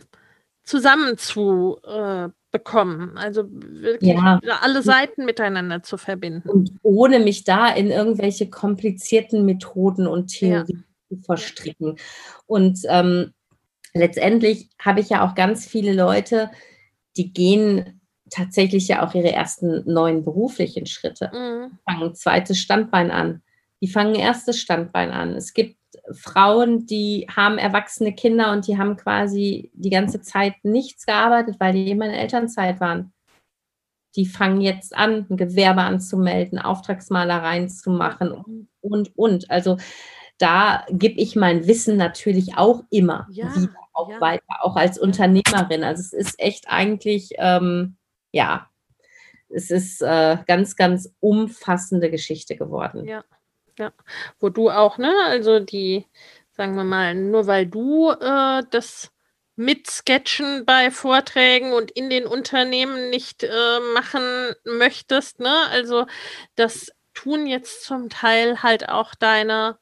[0.67, 3.17] zusammen zu äh, bekommen.
[3.17, 4.39] Also wirklich ja.
[4.61, 6.47] alle Seiten miteinander zu verbinden.
[6.49, 11.17] Und ohne mich da in irgendwelche komplizierten Methoden und Theorien ja.
[11.17, 11.97] zu verstricken.
[12.45, 13.33] Und ähm,
[13.93, 16.49] letztendlich habe ich ja auch ganz viele Leute,
[17.15, 21.77] die gehen tatsächlich ja auch ihre ersten neuen beruflichen Schritte, mhm.
[21.89, 23.41] fangen zweites Standbein an,
[23.81, 25.35] die fangen erstes Standbein an.
[25.35, 25.77] Es gibt
[26.11, 31.73] Frauen, die haben erwachsene Kinder und die haben quasi die ganze Zeit nichts gearbeitet, weil
[31.73, 33.13] die immer in Elternzeit waren.
[34.15, 39.51] Die fangen jetzt an, ein Gewerbe anzumelden, Auftragsmalereien zu machen und, und, und.
[39.51, 39.77] Also
[40.37, 44.21] da gebe ich mein Wissen natürlich auch immer ja, wieder auch ja.
[44.21, 45.83] weiter, auch als Unternehmerin.
[45.83, 47.97] Also es ist echt eigentlich, ähm,
[48.31, 48.69] ja,
[49.49, 53.05] es ist äh, ganz, ganz umfassende Geschichte geworden.
[53.05, 53.23] Ja.
[53.79, 53.91] Ja,
[54.39, 56.07] wo du auch, ne, also die,
[56.49, 59.11] sagen wir mal, nur weil du äh, das
[59.55, 65.53] mitsketchen bei Vorträgen und in den Unternehmen nicht äh, machen möchtest, ne?
[65.69, 66.07] Also
[66.55, 69.77] das tun jetzt zum Teil halt auch deine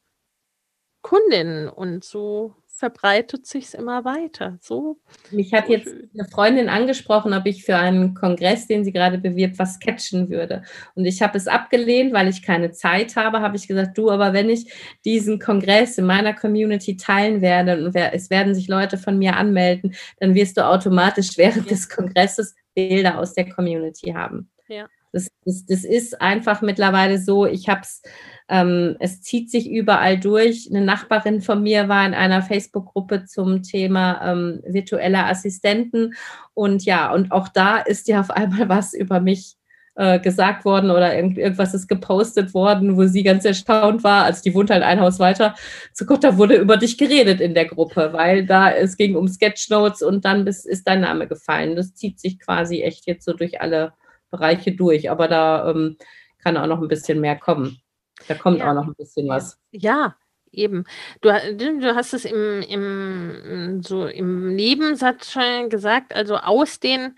[1.06, 4.58] Kundinnen und so verbreitet sich es immer weiter.
[4.60, 4.98] So.
[5.30, 6.10] Mich hat so jetzt schön.
[6.16, 10.64] eine Freundin angesprochen, ob ich für einen Kongress, den sie gerade bewirbt, was sketchen würde.
[10.96, 13.42] Und ich habe es abgelehnt, weil ich keine Zeit habe.
[13.42, 14.74] Habe ich gesagt, du, aber wenn ich
[15.06, 19.94] diesen Kongress in meiner Community teilen werde und es werden sich Leute von mir anmelden,
[20.20, 21.70] dann wirst du automatisch während ja.
[21.70, 24.50] des Kongresses Bilder aus der Community haben.
[24.68, 24.88] Ja.
[25.14, 27.46] Das, das, das ist einfach mittlerweile so.
[27.46, 28.02] Ich habe es
[28.48, 30.68] ähm, es zieht sich überall durch.
[30.70, 36.14] Eine Nachbarin von mir war in einer Facebook-Gruppe zum Thema ähm, virtuelle Assistenten.
[36.54, 39.56] Und ja, und auch da ist ja auf einmal was über mich
[39.96, 44.26] äh, gesagt worden oder irgend, irgendwas ist gepostet worden, wo sie ganz erstaunt war.
[44.26, 45.56] Also die wohnt halt ein Haus weiter.
[45.94, 49.28] Zu Gott, da wurde über dich geredet in der Gruppe, weil da es ging um
[49.28, 51.76] Sketchnotes und dann bis, ist dein Name gefallen.
[51.76, 53.94] Das zieht sich quasi echt jetzt so durch alle
[54.30, 55.10] Bereiche durch.
[55.10, 55.98] Aber da ähm,
[56.44, 57.80] kann auch noch ein bisschen mehr kommen.
[58.28, 58.70] Da kommt ja.
[58.70, 59.60] auch noch ein bisschen was.
[59.72, 60.16] Ja,
[60.52, 60.86] eben.
[61.22, 67.16] Du, du hast es im, im, so im Nebensatz schon gesagt, also aus den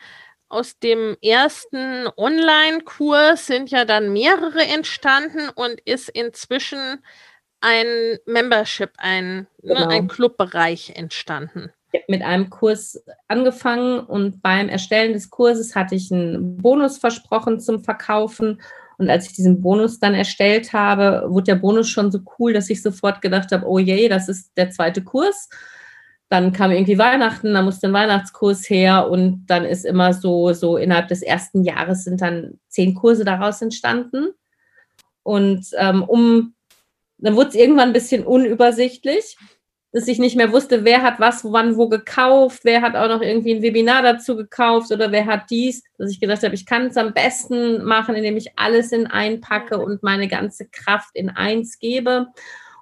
[0.50, 7.04] aus dem ersten Online-Kurs sind ja dann mehrere entstanden und ist inzwischen
[7.60, 9.88] ein Membership, ein, ne, genau.
[9.88, 11.72] ne, ein Clubbereich entstanden.
[11.92, 16.98] Ich habe mit einem Kurs angefangen und beim Erstellen des Kurses hatte ich einen Bonus
[16.98, 18.62] versprochen zum Verkaufen
[18.98, 22.70] und als ich diesen Bonus dann erstellt habe, wurde der Bonus schon so cool, dass
[22.70, 25.50] ich sofort gedacht habe, oh je, das ist der zweite Kurs.
[26.30, 30.78] Dann kam irgendwie Weihnachten, da musste ein Weihnachtskurs her und dann ist immer so, so
[30.78, 34.30] innerhalb des ersten Jahres sind dann zehn Kurse daraus entstanden.
[35.24, 36.56] Und ähm, um,
[37.18, 39.38] dann wurde es irgendwann ein bisschen unübersichtlich
[39.92, 43.22] dass ich nicht mehr wusste, wer hat was, wann, wo gekauft, wer hat auch noch
[43.22, 46.88] irgendwie ein Webinar dazu gekauft oder wer hat dies, dass ich gedacht habe, ich kann
[46.88, 51.80] es am besten machen, indem ich alles in einpacke und meine ganze Kraft in eins
[51.80, 52.28] gebe.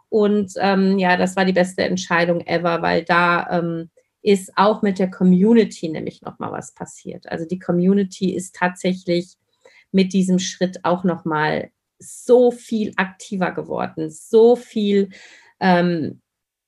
[0.10, 3.90] Und ähm, ja, das war die beste Entscheidung ever, weil da ähm,
[4.22, 7.30] ist auch mit der Community nämlich nochmal was passiert.
[7.30, 9.36] Also die Community ist tatsächlich
[9.92, 15.10] mit diesem Schritt auch nochmal so viel aktiver geworden, so viel,
[15.60, 16.22] ähm,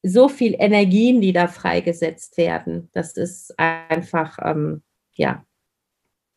[0.04, 2.90] so viel Energien, die da freigesetzt werden.
[2.94, 4.84] Das ist einfach, ähm,
[5.14, 5.46] ja,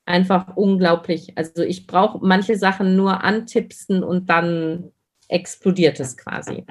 [0.07, 1.37] einfach unglaublich.
[1.37, 4.93] Also ich brauche manche Sachen nur antipsen und dann
[5.29, 6.65] explodiert es quasi.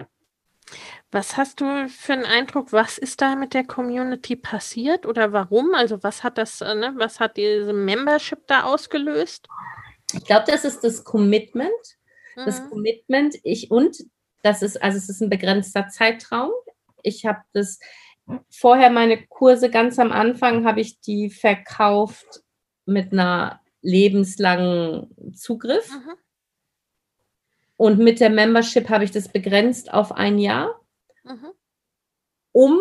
[1.12, 5.74] Was hast du für einen Eindruck, was ist da mit der Community passiert oder warum?
[5.74, 9.48] Also was hat das, äh, ne, was hat diese Membership da ausgelöst?
[10.14, 11.72] Ich glaube, das ist das Commitment.
[12.36, 12.46] Mhm.
[12.46, 13.98] Das Commitment, ich und
[14.44, 16.52] das ist, also es ist ein begrenzter Zeitraum.
[17.04, 17.80] Ich habe das
[18.50, 22.44] vorher meine Kurse ganz am Anfang habe ich die verkauft
[22.86, 25.90] mit einer lebenslangen Zugriff.
[25.92, 26.14] Mhm.
[27.78, 30.82] Und mit der Membership habe ich das begrenzt auf ein Jahr,
[31.24, 31.52] mhm.
[32.52, 32.80] um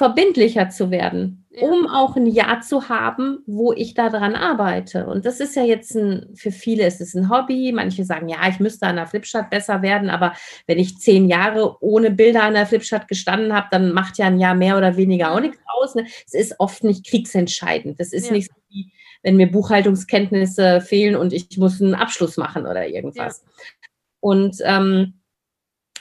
[0.00, 1.68] verbindlicher zu werden, ja.
[1.68, 5.06] um auch ein Jahr zu haben, wo ich daran arbeite.
[5.06, 7.70] Und das ist ja jetzt ein, für viele ist es ein Hobby.
[7.72, 10.32] Manche sagen, ja, ich müsste an der Flipchart besser werden, aber
[10.66, 14.40] wenn ich zehn Jahre ohne Bilder an der Flipchart gestanden habe, dann macht ja ein
[14.40, 15.94] Jahr mehr oder weniger auch nichts aus.
[15.94, 16.06] Ne?
[16.26, 18.00] Es ist oft nicht kriegsentscheidend.
[18.00, 18.32] Das ist ja.
[18.32, 18.90] nicht so wie,
[19.22, 23.44] wenn mir Buchhaltungskenntnisse fehlen und ich muss einen Abschluss machen oder irgendwas.
[23.44, 23.90] Ja.
[24.20, 25.20] Und ähm,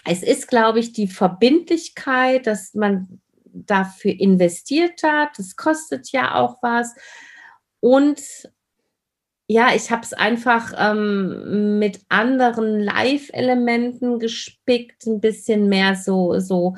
[0.06, 3.20] es ist, glaube ich, die Verbindlichkeit, dass man
[3.66, 5.38] dafür investiert hat.
[5.38, 6.95] Das kostet ja auch was.
[7.80, 8.22] Und
[9.47, 16.76] ja, ich habe es einfach ähm, mit anderen Live-Elementen gespickt, ein bisschen mehr so, so,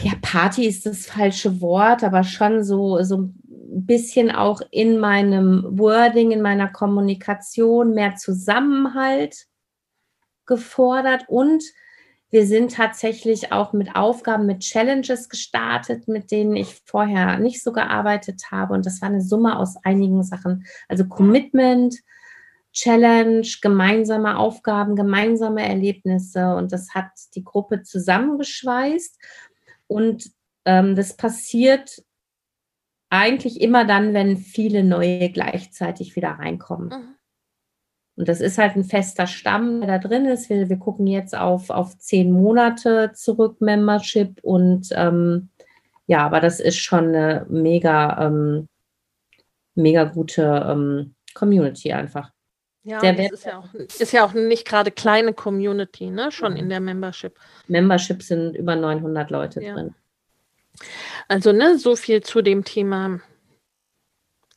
[0.00, 5.64] ja, Party ist das falsche Wort, aber schon so, so ein bisschen auch in meinem
[5.78, 9.46] Wording, in meiner Kommunikation mehr Zusammenhalt
[10.44, 11.62] gefordert und
[12.36, 17.72] wir sind tatsächlich auch mit Aufgaben, mit Challenges gestartet, mit denen ich vorher nicht so
[17.72, 18.74] gearbeitet habe.
[18.74, 20.66] Und das war eine Summe aus einigen Sachen.
[20.86, 21.94] Also Commitment,
[22.74, 26.54] Challenge, gemeinsame Aufgaben, gemeinsame Erlebnisse.
[26.56, 29.18] Und das hat die Gruppe zusammengeschweißt.
[29.86, 30.30] Und
[30.66, 32.04] ähm, das passiert
[33.08, 36.88] eigentlich immer dann, wenn viele neue gleichzeitig wieder reinkommen.
[36.88, 37.15] Mhm.
[38.16, 40.48] Und das ist halt ein fester Stamm, der da drin ist.
[40.48, 44.40] Wir, wir gucken jetzt auf, auf zehn Monate zurück, Membership.
[44.42, 45.50] Und ähm,
[46.06, 48.68] ja, aber das ist schon eine mega, ähm,
[49.74, 52.30] mega gute ähm, Community einfach.
[52.84, 56.30] Ja, der ist ja, auch, ist ja auch nicht gerade kleine Community, ne?
[56.30, 56.58] Schon mhm.
[56.58, 57.36] in der Membership.
[57.66, 59.74] Membership sind über 900 Leute ja.
[59.74, 59.94] drin.
[61.26, 63.20] Also, ne, so viel zu dem Thema.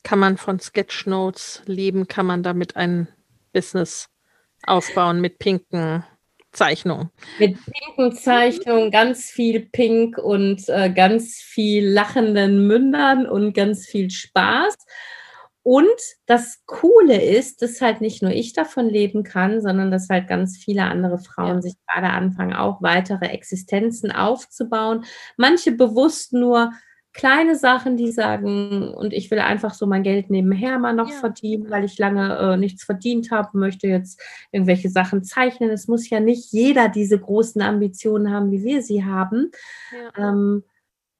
[0.03, 2.07] Kann man von Sketchnotes leben?
[2.07, 3.07] Kann man damit ein
[3.51, 4.09] Business
[4.65, 6.03] aufbauen mit pinken
[6.51, 7.09] Zeichnungen?
[7.37, 14.09] Mit pinken Zeichnungen, ganz viel Pink und äh, ganz viel lachenden Mündern und ganz viel
[14.09, 14.75] Spaß.
[15.61, 15.87] Und
[16.25, 20.57] das Coole ist, dass halt nicht nur ich davon leben kann, sondern dass halt ganz
[20.57, 21.61] viele andere Frauen ja.
[21.61, 25.03] sich gerade anfangen, auch weitere Existenzen aufzubauen.
[25.37, 26.71] Manche bewusst nur
[27.13, 31.15] kleine Sachen, die sagen, und ich will einfach so mein Geld nebenher mal noch ja.
[31.15, 35.69] verdienen, weil ich lange äh, nichts verdient habe, möchte jetzt irgendwelche Sachen zeichnen.
[35.69, 39.51] Es muss ja nicht jeder diese großen Ambitionen haben, wie wir sie haben.
[39.91, 40.29] Ja.
[40.29, 40.63] Ähm,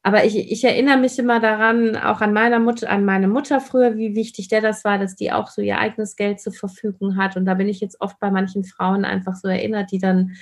[0.02, 3.98] aber ich, ich, erinnere mich immer daran, auch an meiner Mutter, an meine Mutter früher,
[3.98, 7.36] wie wichtig der das war, dass die auch so ihr eigenes Geld zur Verfügung hat.
[7.36, 10.36] Und da bin ich jetzt oft bei manchen Frauen einfach so erinnert, die dann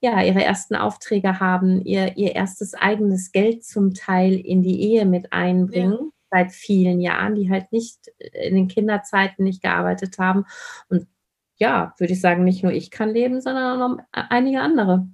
[0.00, 5.04] ja, ihre ersten Aufträge haben, ihr, ihr erstes eigenes Geld zum Teil in die Ehe
[5.04, 5.92] mit einbringen.
[5.92, 6.10] Ja.
[6.32, 10.46] Seit vielen Jahren, die halt nicht in den Kinderzeiten nicht gearbeitet haben.
[10.88, 11.08] Und
[11.56, 15.08] ja, würde ich sagen, nicht nur ich kann leben, sondern auch noch einige andere.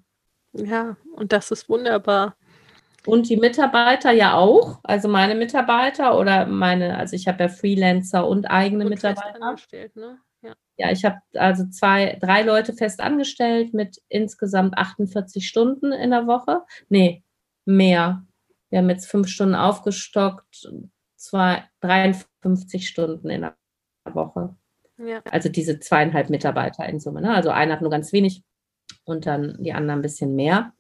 [0.53, 2.37] Ja, und das ist wunderbar.
[3.07, 8.26] Und die Mitarbeiter ja auch, also meine Mitarbeiter oder meine, also ich habe ja Freelancer
[8.26, 9.57] und eigene und Mitarbeiter.
[9.95, 10.18] Ne?
[10.47, 10.55] Ja.
[10.76, 16.26] ja, ich habe also zwei, drei Leute fest angestellt mit insgesamt 48 Stunden in der
[16.26, 16.62] Woche.
[16.88, 17.22] Nee,
[17.64, 18.24] mehr.
[18.70, 20.68] Wir haben jetzt fünf Stunden aufgestockt,
[21.16, 23.57] zwei, 53 Stunden in der
[24.12, 24.57] Woche.
[24.99, 25.20] Ja.
[25.30, 27.20] Also diese zweieinhalb Mitarbeiter in Summe.
[27.20, 27.34] Ne?
[27.34, 28.42] Also einer hat nur ganz wenig
[29.05, 30.72] und dann die anderen ein bisschen mehr.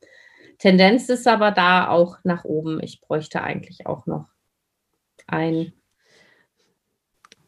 [0.58, 2.82] Tendenz ist aber da auch nach oben.
[2.82, 4.28] Ich bräuchte eigentlich auch noch
[5.26, 5.72] ein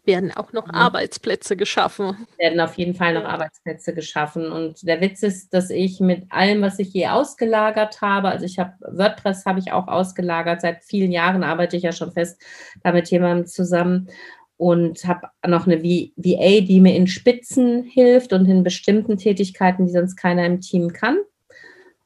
[0.08, 0.74] werden auch noch mhm.
[0.74, 2.26] Arbeitsplätze geschaffen.
[2.38, 3.24] Werden auf jeden Fall noch.
[3.24, 4.50] Arbeitsplätze geschaffen.
[4.50, 8.58] Und der Witz ist, dass ich mit allem, was ich je ausgelagert habe, also ich
[8.58, 12.42] habe WordPress habe ich auch ausgelagert, seit vielen Jahren arbeite ich ja schon fest
[12.82, 14.08] da mit jemandem zusammen.
[14.56, 19.92] und habe noch eine VA, die mir in Spitzen hilft und in bestimmten Tätigkeiten, die
[19.92, 21.18] sonst keiner im Team kann.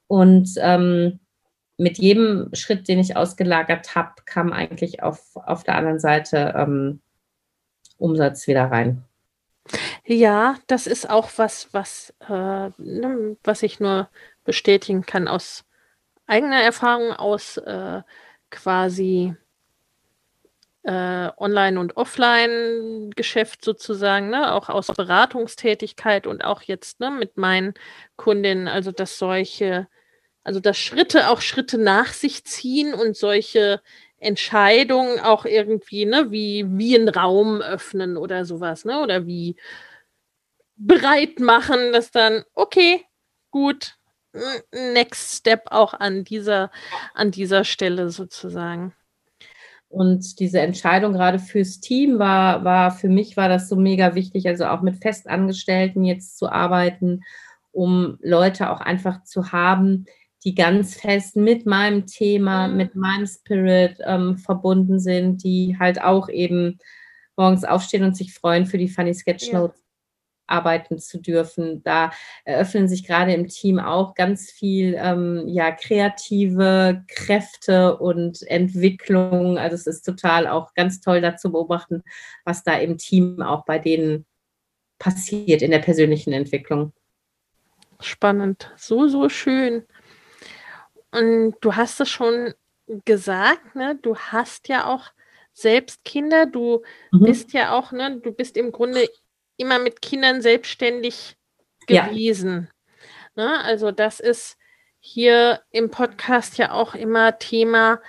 [0.06, 1.20] Und ähm,
[1.78, 7.00] mit jedem Schritt, den ich ausgelagert habe, kam eigentlich auf, auf der anderen Seite ähm,
[8.02, 9.04] Umsatz wieder rein.
[10.04, 14.08] Ja, das ist auch was, was, äh, ne, was ich nur
[14.44, 15.64] bestätigen kann aus
[16.26, 18.02] eigener Erfahrung, aus äh,
[18.50, 19.34] quasi
[20.82, 24.52] äh, Online- und Offline-Geschäft sozusagen, ne?
[24.52, 27.74] auch aus Beratungstätigkeit und auch jetzt ne, mit meinen
[28.16, 29.86] Kundinnen, also dass solche,
[30.42, 33.80] also dass Schritte auch Schritte nach sich ziehen und solche
[34.22, 39.00] Entscheidungen auch irgendwie, ne, wie, wie einen Raum öffnen oder sowas, ne?
[39.00, 39.56] Oder wie
[40.76, 43.04] bereit machen, dass dann, okay,
[43.50, 43.96] gut,
[44.72, 46.70] next step auch an dieser,
[47.14, 48.94] an dieser Stelle sozusagen.
[49.88, 54.48] Und diese Entscheidung gerade fürs Team war, war für mich war das so mega wichtig,
[54.48, 57.22] also auch mit Festangestellten jetzt zu arbeiten,
[57.72, 60.06] um Leute auch einfach zu haben,
[60.44, 62.76] die ganz fest mit meinem Thema, mhm.
[62.76, 66.78] mit meinem Spirit ähm, verbunden sind, die halt auch eben
[67.36, 70.58] morgens aufstehen und sich freuen, für die Funny Sketch Notes ja.
[70.58, 71.82] arbeiten zu dürfen.
[71.82, 72.10] Da
[72.44, 79.58] eröffnen sich gerade im Team auch ganz viel ähm, ja, kreative Kräfte und Entwicklung.
[79.58, 82.02] Also es ist total auch ganz toll da zu beobachten,
[82.44, 84.26] was da im Team auch bei denen
[84.98, 86.92] passiert in der persönlichen Entwicklung.
[88.00, 89.84] Spannend, so, so schön.
[91.12, 92.54] Und du hast es schon
[93.04, 93.98] gesagt, ne?
[94.00, 95.12] Du hast ja auch
[95.52, 96.46] selbst Kinder.
[96.46, 97.24] Du mhm.
[97.24, 98.18] bist ja auch, ne?
[98.18, 99.08] Du bist im Grunde
[99.56, 101.36] immer mit Kindern selbstständig
[101.86, 102.68] gewesen.
[103.36, 103.44] Ja.
[103.44, 103.64] Ne?
[103.64, 104.56] Also das ist
[104.98, 108.00] hier im Podcast ja auch immer Thema,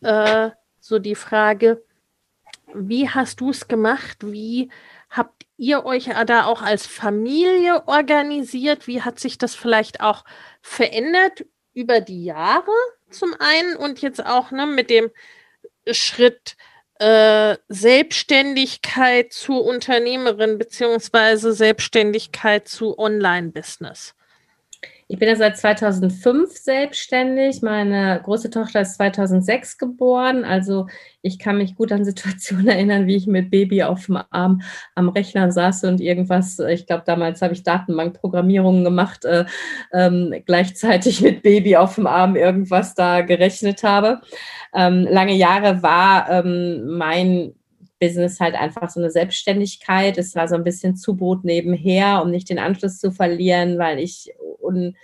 [0.00, 0.50] äh,
[0.80, 1.84] so die Frage,
[2.74, 4.18] wie hast du es gemacht?
[4.20, 4.70] Wie
[5.10, 8.86] habt ihr euch da auch als Familie organisiert?
[8.86, 10.24] Wie hat sich das vielleicht auch
[10.60, 11.44] verändert
[11.74, 12.72] über die Jahre
[13.10, 15.10] zum einen und jetzt auch ne, mit dem
[15.90, 16.56] Schritt
[16.98, 24.14] äh, Selbstständigkeit zu Unternehmerin beziehungsweise Selbstständigkeit zu Online-Business.
[25.12, 27.60] Ich bin ja seit 2005 selbstständig.
[27.60, 30.42] Meine große Tochter ist 2006 geboren.
[30.42, 30.86] Also
[31.20, 34.62] ich kann mich gut an Situationen erinnern, wie ich mit Baby auf dem Arm
[34.94, 39.44] am Rechner saß und irgendwas, ich glaube, damals habe ich Datenbankprogrammierungen gemacht, äh,
[39.92, 44.22] ähm, gleichzeitig mit Baby auf dem Arm irgendwas da gerechnet habe.
[44.74, 47.52] Ähm, lange Jahre war ähm, mein
[48.00, 50.16] Business halt einfach so eine Selbstständigkeit.
[50.16, 54.32] Es war so ein bisschen Zubrot nebenher, um nicht den Anschluss zu verlieren, weil ich
[54.76, 54.96] und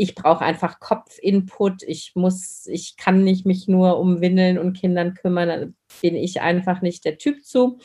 [0.00, 1.82] ich brauche einfach Kopfinput.
[1.82, 5.48] Ich muss, ich kann nicht mich nur um Windeln und Kindern kümmern.
[5.48, 5.66] Da
[6.00, 7.78] bin ich einfach nicht der Typ zu.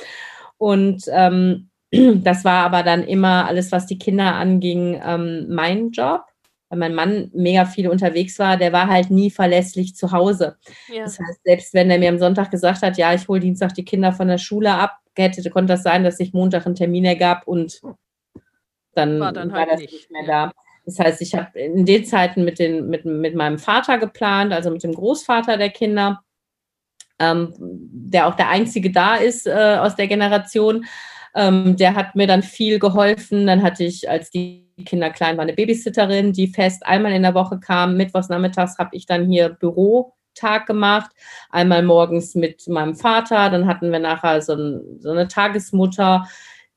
[0.58, 6.24] Und ähm, das war aber dann immer alles, was die Kinder anging, ähm, mein Job.
[6.70, 10.58] Weil mein Mann mega viel unterwegs war, der war halt nie verlässlich zu Hause.
[10.88, 11.04] Ja.
[11.04, 13.86] Das heißt, selbst wenn er mir am Sonntag gesagt hat, ja, ich hole Dienstag die
[13.86, 17.46] Kinder von der Schule ab, hätte, konnte das sein, dass sich Montag einen Termin ergab
[17.46, 17.82] und
[18.94, 20.52] dann war, dann war halt das nicht, nicht mehr da.
[20.86, 24.70] Das heißt, ich habe in den Zeiten mit, den, mit, mit meinem Vater geplant, also
[24.70, 26.22] mit dem Großvater der Kinder,
[27.20, 30.86] ähm, der auch der Einzige da ist äh, aus der Generation.
[31.34, 33.48] Ähm, der hat mir dann viel geholfen.
[33.48, 37.34] Dann hatte ich, als die Kinder klein waren, eine Babysitterin, die fest einmal in der
[37.34, 37.98] Woche kam.
[37.98, 41.12] Mittwochs nachmittags habe ich dann hier Bürotag gemacht.
[41.50, 43.50] Einmal morgens mit meinem Vater.
[43.50, 46.28] Dann hatten wir nachher so, ein, so eine Tagesmutter,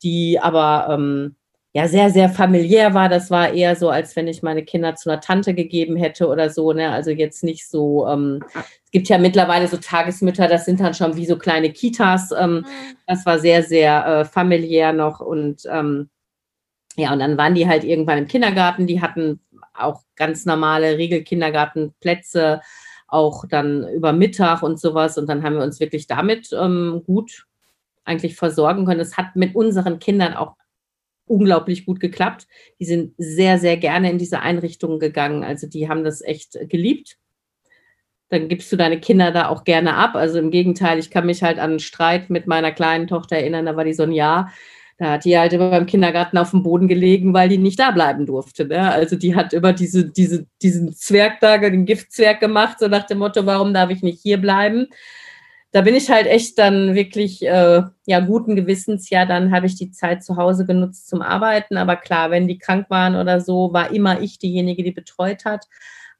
[0.02, 1.36] die aber ähm,
[1.78, 3.08] ja sehr, sehr familiär war.
[3.08, 6.50] Das war eher so, als wenn ich meine Kinder zu einer Tante gegeben hätte oder
[6.50, 6.72] so.
[6.72, 6.90] Ne?
[6.90, 8.42] Also jetzt nicht so, ähm,
[8.84, 12.32] es gibt ja mittlerweile so Tagesmütter, das sind dann schon wie so kleine Kitas.
[12.32, 12.66] Ähm, mhm.
[13.06, 16.10] Das war sehr, sehr äh, familiär noch und ähm,
[16.96, 18.88] ja, und dann waren die halt irgendwann im Kindergarten.
[18.88, 19.40] Die hatten
[19.72, 22.60] auch ganz normale Regelkindergartenplätze,
[23.06, 25.16] auch dann über Mittag und sowas.
[25.16, 27.46] Und dann haben wir uns wirklich damit ähm, gut
[28.04, 28.98] eigentlich versorgen können.
[28.98, 30.56] Es hat mit unseren Kindern auch
[31.28, 32.46] unglaublich gut geklappt.
[32.80, 35.44] Die sind sehr, sehr gerne in diese Einrichtungen gegangen.
[35.44, 37.16] Also die haben das echt geliebt.
[38.30, 40.14] Dann gibst du deine Kinder da auch gerne ab.
[40.14, 43.66] Also im Gegenteil, ich kann mich halt an einen Streit mit meiner kleinen Tochter erinnern,
[43.66, 44.52] da war die so ein Jahr.
[44.98, 47.92] Da hat die halt immer beim Kindergarten auf dem Boden gelegen, weil die nicht da
[47.92, 48.66] bleiben durfte.
[48.66, 48.90] Ne?
[48.90, 53.18] Also die hat immer diese, diese, diesen Zwerg da, den Giftzwerg gemacht, so nach dem
[53.18, 54.88] Motto, warum darf ich nicht hier bleiben?
[55.70, 59.76] Da bin ich halt echt dann wirklich, äh, ja, guten Gewissens, ja, dann habe ich
[59.76, 61.76] die Zeit zu Hause genutzt zum Arbeiten.
[61.76, 65.66] Aber klar, wenn die krank waren oder so, war immer ich diejenige, die betreut hat.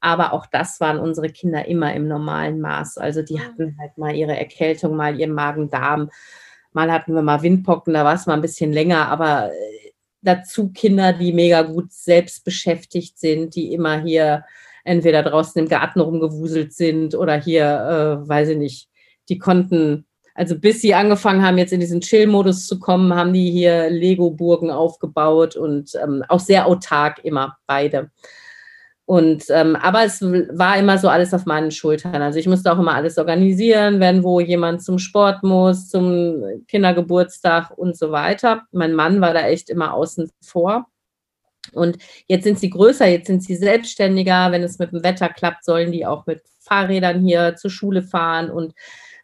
[0.01, 2.99] Aber auch das waren unsere Kinder immer im normalen Maß.
[2.99, 6.11] Also die hatten halt mal ihre Erkältung, mal ihren Magen-Darm,
[6.73, 9.93] Mal hatten wir mal Windpocken, da war es mal ein bisschen länger, aber äh,
[10.23, 14.45] dazu Kinder, die mega gut selbst beschäftigt sind, die immer hier
[14.85, 18.89] entweder draußen im Garten rumgewuselt sind oder hier, äh, weiß ich nicht,
[19.29, 23.51] die konnten, also bis sie angefangen haben, jetzt in diesen Chill-Modus zu kommen, haben die
[23.51, 28.11] hier Lego-Burgen aufgebaut und ähm, auch sehr autark immer beide.
[29.09, 32.21] Und ähm, aber es war immer so alles auf meinen Schultern.
[32.21, 37.71] Also ich musste auch immer alles organisieren, wenn wo jemand zum Sport muss, zum Kindergeburtstag
[37.71, 38.67] und so weiter.
[38.71, 40.89] Mein Mann war da echt immer außen vor.
[41.73, 41.97] Und
[42.27, 44.53] jetzt sind sie größer, jetzt sind sie selbstständiger.
[44.53, 48.51] Wenn es mit dem Wetter klappt, sollen die auch mit Fahrrädern hier zur Schule fahren
[48.51, 48.75] und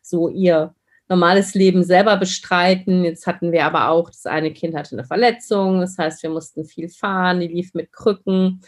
[0.04, 0.74] so ihr
[1.08, 3.04] normales Leben selber bestreiten.
[3.04, 6.64] Jetzt hatten wir aber auch, das eine Kind hatte eine Verletzung, das heißt, wir mussten
[6.64, 8.62] viel fahren, die lief mit Krücken.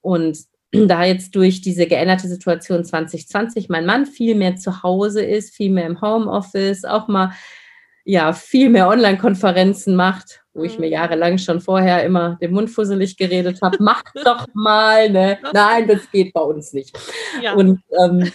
[0.00, 0.38] Und
[0.72, 5.70] da jetzt durch diese geänderte Situation 2020 mein Mann viel mehr zu Hause ist, viel
[5.70, 7.32] mehr im Homeoffice, auch mal
[8.04, 10.92] ja viel mehr Online-Konferenzen macht, wo ich mir mhm.
[10.92, 15.38] jahrelang schon vorher immer den Mund fusselig geredet habe, mach doch mal, ne?
[15.52, 16.98] Nein, das geht bei uns nicht.
[17.42, 17.52] Ja.
[17.52, 18.32] Und ähm,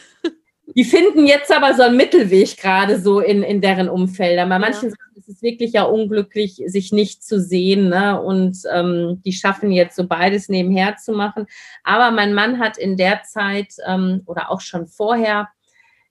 [0.65, 4.49] die finden jetzt aber so einen Mittelweg gerade so in, in deren Umfeldern.
[4.49, 4.95] Bei manchen ja.
[5.15, 7.89] ist es wirklich ja unglücklich, sich nicht zu sehen.
[7.89, 8.21] Ne?
[8.21, 11.47] Und ähm, die schaffen jetzt so beides nebenher zu machen.
[11.83, 15.49] Aber mein Mann hat in der Zeit ähm, oder auch schon vorher,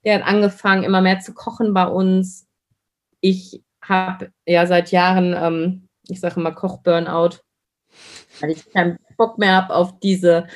[0.04, 2.46] der hat angefangen, immer mehr zu kochen bei uns.
[3.20, 7.38] Ich habe ja seit Jahren, ähm, ich sage immer Koch-Burnout,
[8.40, 10.46] weil ich keinen Bock mehr habe auf diese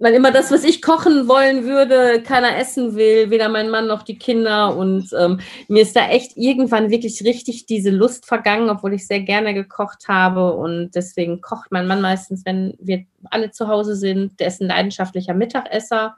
[0.00, 4.02] weil immer das, was ich kochen wollen würde, keiner essen will, weder mein Mann noch
[4.02, 4.74] die Kinder.
[4.74, 9.20] Und ähm, mir ist da echt irgendwann wirklich richtig diese Lust vergangen, obwohl ich sehr
[9.20, 10.54] gerne gekocht habe.
[10.54, 14.40] Und deswegen kocht mein Mann meistens, wenn wir alle zu Hause sind.
[14.40, 16.16] Der ist ein leidenschaftlicher Mittagesser.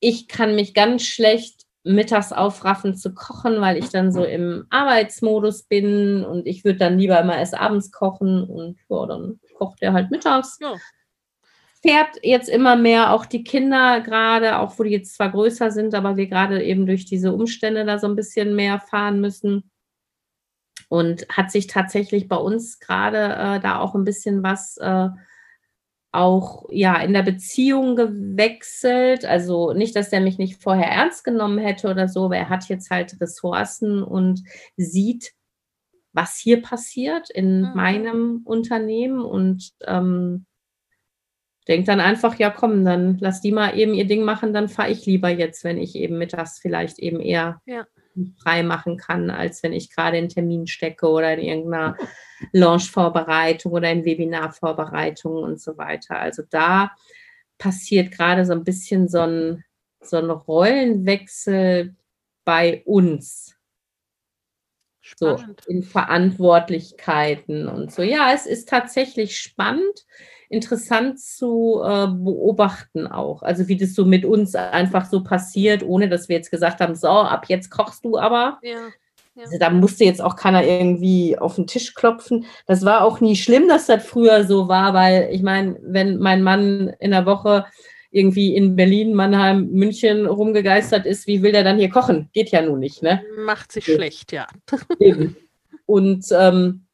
[0.00, 5.62] Ich kann mich ganz schlecht mittags aufraffen zu kochen, weil ich dann so im Arbeitsmodus
[5.62, 9.92] bin und ich würde dann lieber immer erst abends kochen und ja, dann kocht er
[9.92, 10.58] halt mittags.
[10.60, 10.74] Ja
[11.82, 15.94] fährt jetzt immer mehr auch die Kinder gerade, auch wo die jetzt zwar größer sind,
[15.94, 19.70] aber wir gerade eben durch diese Umstände da so ein bisschen mehr fahren müssen.
[20.88, 25.08] Und hat sich tatsächlich bei uns gerade äh, da auch ein bisschen was äh,
[26.12, 29.24] auch ja in der Beziehung gewechselt.
[29.24, 32.68] Also nicht, dass er mich nicht vorher ernst genommen hätte oder so, aber er hat
[32.68, 34.42] jetzt halt Ressourcen und
[34.76, 35.32] sieht,
[36.12, 37.72] was hier passiert in mhm.
[37.74, 40.46] meinem Unternehmen und ähm,
[41.68, 44.90] denkt dann einfach, ja komm, dann lass die mal eben ihr Ding machen, dann fahre
[44.90, 47.86] ich lieber jetzt, wenn ich eben mittags vielleicht eben eher ja.
[48.42, 51.96] frei machen kann, als wenn ich gerade in Termin stecke oder in irgendeiner
[52.52, 56.18] Launch-Vorbereitung oder in Webinar-Vorbereitung und so weiter.
[56.18, 56.92] Also da
[57.58, 59.64] passiert gerade so ein bisschen so ein,
[60.00, 61.94] so ein Rollenwechsel
[62.44, 63.54] bei uns.
[65.10, 65.62] Spannend.
[65.64, 68.02] So in Verantwortlichkeiten und so.
[68.02, 70.06] Ja, es ist tatsächlich spannend
[70.48, 73.42] interessant zu äh, beobachten auch.
[73.42, 76.94] Also wie das so mit uns einfach so passiert, ohne dass wir jetzt gesagt haben,
[76.96, 78.58] so, ab jetzt kochst du aber.
[78.62, 78.88] Ja.
[79.36, 79.44] Ja.
[79.44, 82.46] Also da musste jetzt auch keiner irgendwie auf den Tisch klopfen.
[82.66, 86.42] Das war auch nie schlimm, dass das früher so war, weil ich meine, wenn mein
[86.42, 87.64] Mann in der Woche
[88.10, 92.28] irgendwie in Berlin, Mannheim, München rumgegeistert ist, wie will der dann hier kochen?
[92.32, 93.22] Geht ja nun nicht, ne?
[93.44, 93.94] Macht sich so.
[93.94, 94.48] schlecht, ja.
[94.98, 95.36] Eben.
[95.86, 96.86] Und ähm,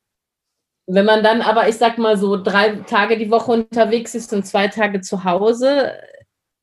[0.86, 4.46] wenn man dann aber, ich sag mal so, drei Tage die Woche unterwegs ist und
[4.46, 5.92] zwei Tage zu Hause,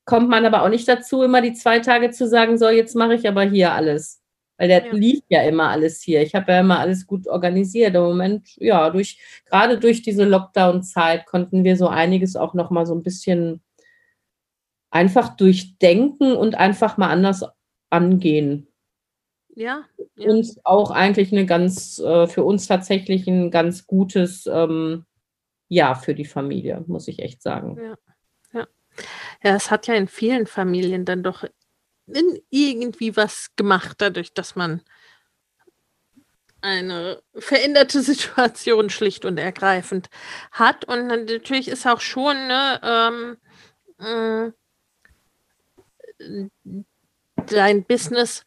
[0.05, 3.15] kommt man aber auch nicht dazu, immer die zwei Tage zu sagen, so, jetzt mache
[3.15, 4.21] ich aber hier alles.
[4.57, 4.93] Weil der ja.
[4.93, 6.21] lief ja immer alles hier.
[6.21, 7.95] Ich habe ja immer alles gut organisiert.
[7.95, 12.93] Im Moment, ja, durch, gerade durch diese Lockdown-Zeit konnten wir so einiges auch nochmal so
[12.93, 13.61] ein bisschen
[14.93, 17.43] einfach durchdenken und einfach mal anders
[17.89, 18.67] angehen.
[19.55, 19.85] Ja.
[20.15, 20.29] ja.
[20.29, 25.05] Und auch eigentlich eine ganz, äh, für uns tatsächlich ein ganz gutes ähm,
[25.67, 27.77] Jahr für die Familie, muss ich echt sagen.
[27.81, 27.97] Ja.
[28.53, 28.67] ja.
[29.43, 31.43] Ja, es hat ja in vielen Familien dann doch
[32.49, 34.81] irgendwie was gemacht, dadurch, dass man
[36.61, 40.09] eine veränderte Situation schlicht und ergreifend
[40.51, 40.85] hat.
[40.85, 43.37] Und natürlich ist auch schon ne, ähm,
[43.99, 44.51] äh,
[47.47, 48.45] dein Business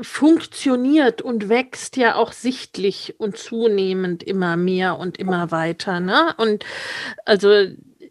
[0.00, 6.00] funktioniert und wächst ja auch sichtlich und zunehmend immer mehr und immer weiter.
[6.00, 6.34] Ne?
[6.38, 6.64] Und
[7.26, 7.66] also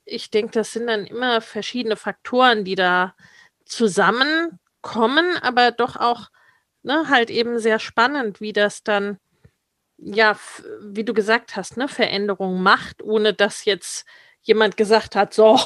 [0.06, 3.16] ich denke, das sind dann immer verschiedene Faktoren, die da
[3.66, 6.30] zusammenkommen, aber doch auch
[6.84, 9.18] ne, halt eben sehr spannend, wie das dann,
[9.98, 10.38] ja,
[10.82, 14.06] wie du gesagt hast, ne, Veränderungen macht, ohne dass jetzt
[14.42, 15.60] jemand gesagt hat, so,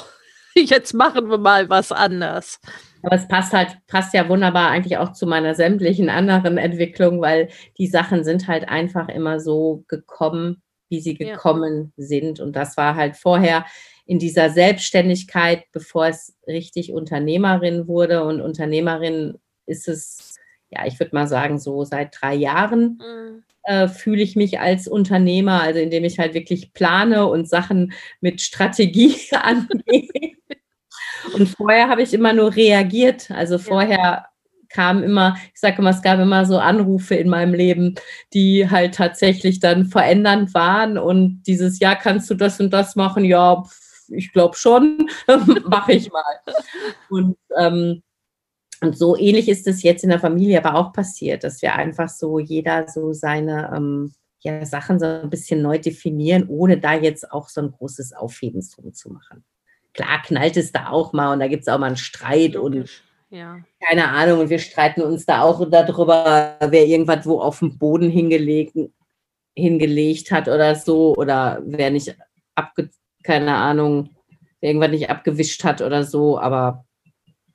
[0.66, 2.60] jetzt machen wir mal was anders.
[3.04, 7.50] Aber es passt halt, passt ja wunderbar eigentlich auch zu meiner sämtlichen anderen Entwicklung, weil
[7.78, 12.06] die Sachen sind halt einfach immer so gekommen, wie sie gekommen ja.
[12.06, 12.40] sind.
[12.40, 13.66] Und das war halt vorher
[14.06, 18.24] in dieser Selbstständigkeit, bevor es richtig Unternehmerin wurde.
[18.24, 20.38] Und Unternehmerin ist es,
[20.70, 23.00] ja, ich würde mal sagen, so seit drei Jahren.
[23.00, 23.44] Mhm.
[23.68, 27.91] Äh, fühle ich mich als Unternehmer, also indem ich halt wirklich plane und Sachen
[28.22, 30.38] mit Strategie angehe.
[31.34, 33.30] Und vorher habe ich immer nur reagiert.
[33.30, 34.26] Also vorher ja.
[34.69, 37.95] kam immer, ich sage immer, es gab immer so Anrufe in meinem Leben,
[38.34, 40.98] die halt tatsächlich dann verändernd waren.
[40.98, 43.26] Und dieses Jahr kannst du das und das machen?
[43.26, 43.65] Ja,
[44.07, 45.10] ich glaube schon,
[45.65, 46.23] mache ich mal.
[47.10, 48.02] Und, ähm,
[48.82, 52.10] und so ähnlich ist es jetzt in der Familie aber auch passiert, dass wir einfach
[52.10, 57.32] so jeder so seine ähm, ja, Sachen so ein bisschen neu definieren, ohne da jetzt
[57.32, 59.44] auch so ein großes Aufhebens drum zu machen
[59.98, 63.04] klar knallt es da auch mal und da gibt es auch mal einen Streit Logisch.
[63.30, 63.58] und ja.
[63.86, 64.40] keine Ahnung.
[64.40, 68.78] Und wir streiten uns da auch darüber, wer irgendwas wo auf dem Boden hingelegt,
[69.56, 72.16] hingelegt hat oder so oder wer nicht
[72.56, 72.90] abge,
[73.24, 74.12] keine Ahnung,
[74.62, 76.40] wer irgendwas nicht abgewischt hat oder so.
[76.40, 76.86] Aber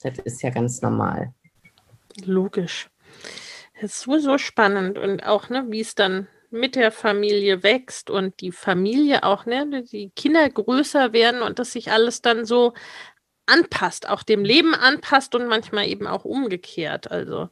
[0.02, 1.32] das ist ja ganz normal.
[2.24, 2.88] Logisch.
[3.80, 8.40] Das ist so spannend und auch, ne, wie es dann mit der Familie wächst und
[8.40, 12.74] die Familie auch, ne, die Kinder größer werden und das sich alles dann so
[13.46, 17.10] anpasst, auch dem Leben anpasst und manchmal eben auch umgekehrt.
[17.10, 17.48] Also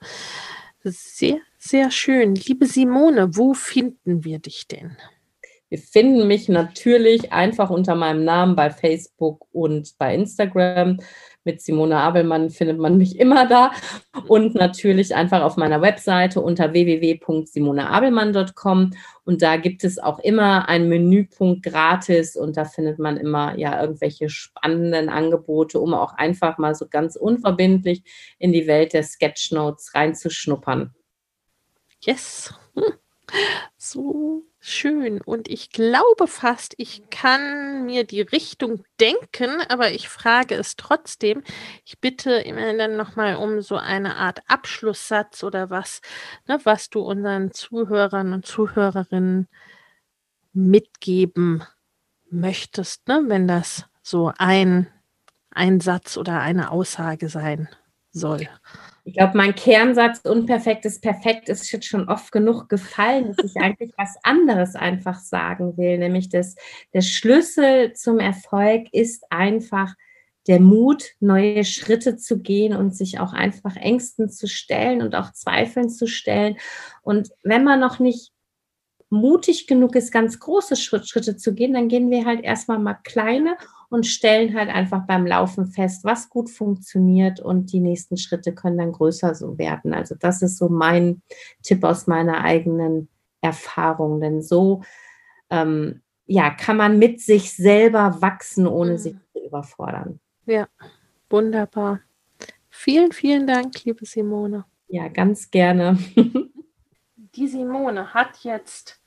[0.82, 2.35] sehr, sehr schön.
[2.35, 4.97] Liebe Simone, wo finden wir dich denn?
[5.68, 10.98] Wir finden mich natürlich einfach unter meinem Namen bei Facebook und bei Instagram
[11.44, 13.72] mit Simone Abelmann findet man mich immer da
[14.26, 18.90] und natürlich einfach auf meiner Webseite unter www.simoneabelmann.com
[19.24, 23.80] und da gibt es auch immer einen Menüpunkt gratis und da findet man immer ja
[23.80, 28.02] irgendwelche spannenden Angebote, um auch einfach mal so ganz unverbindlich
[28.38, 30.94] in die Welt der Sketchnotes reinzuschnuppern.
[32.02, 32.54] Yes.
[33.76, 35.20] So schön.
[35.20, 41.42] Und ich glaube fast, ich kann mir die Richtung denken, aber ich frage es trotzdem.
[41.84, 46.02] Ich bitte immer dann nochmal um so eine Art Abschlusssatz oder was,
[46.46, 49.48] ne, was du unseren Zuhörern und Zuhörerinnen
[50.52, 51.64] mitgeben
[52.30, 54.88] möchtest, ne, wenn das so ein,
[55.50, 57.68] ein Satz oder eine Aussage sein
[58.12, 58.48] soll.
[59.05, 63.56] Ich glaube, mein Kernsatz unperfekt ist perfekt ist jetzt schon oft genug gefallen, dass ich
[63.60, 66.55] eigentlich was anderes einfach sagen will, nämlich dass
[66.93, 69.94] der Schlüssel zum Erfolg ist einfach
[70.47, 75.32] der Mut, neue Schritte zu gehen und sich auch einfach Ängsten zu stellen und auch
[75.32, 76.56] Zweifeln zu stellen.
[77.02, 78.32] Und wenn man noch nicht
[79.10, 83.56] mutig genug ist, ganz große Schritte zu gehen, dann gehen wir halt erstmal mal kleine
[83.90, 88.78] und stellen halt einfach beim Laufen fest, was gut funktioniert und die nächsten Schritte können
[88.78, 89.92] dann größer so werden.
[89.92, 91.22] Also das ist so mein
[91.62, 93.08] Tipp aus meiner eigenen
[93.40, 94.82] Erfahrung, denn so
[95.50, 98.98] ähm, ja, kann man mit sich selber wachsen, ohne mhm.
[98.98, 100.20] sich zu überfordern.
[100.46, 100.68] Ja,
[101.28, 102.00] wunderbar.
[102.68, 104.64] Vielen, vielen Dank, liebe Simone.
[104.86, 105.98] Ja, ganz gerne.
[107.16, 109.00] Die Simone hat jetzt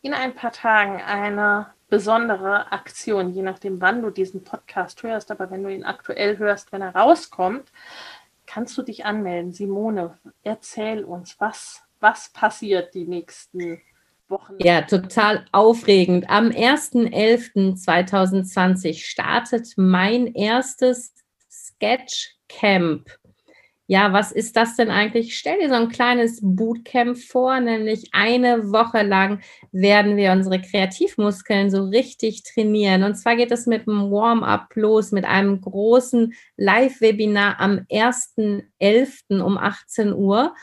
[0.00, 5.30] in ein paar Tagen eine besondere Aktion, je nachdem, wann du diesen Podcast hörst.
[5.30, 7.70] Aber wenn du ihn aktuell hörst, wenn er rauskommt,
[8.46, 9.52] kannst du dich anmelden.
[9.52, 13.82] Simone, erzähl uns, was, was passiert die nächsten
[14.28, 14.54] Wochen?
[14.58, 16.28] Ja, total aufregend.
[16.30, 21.14] Am 1.11.2020 startet mein erstes
[21.50, 23.19] Sketch Camp
[23.90, 25.36] ja, was ist das denn eigentlich?
[25.36, 29.40] Stell dir so ein kleines Bootcamp vor, nämlich eine Woche lang
[29.72, 33.02] werden wir unsere Kreativmuskeln so richtig trainieren.
[33.02, 39.40] Und zwar geht es mit einem Warm-up los, mit einem großen Live-Webinar am 1.11.
[39.40, 40.54] um 18 Uhr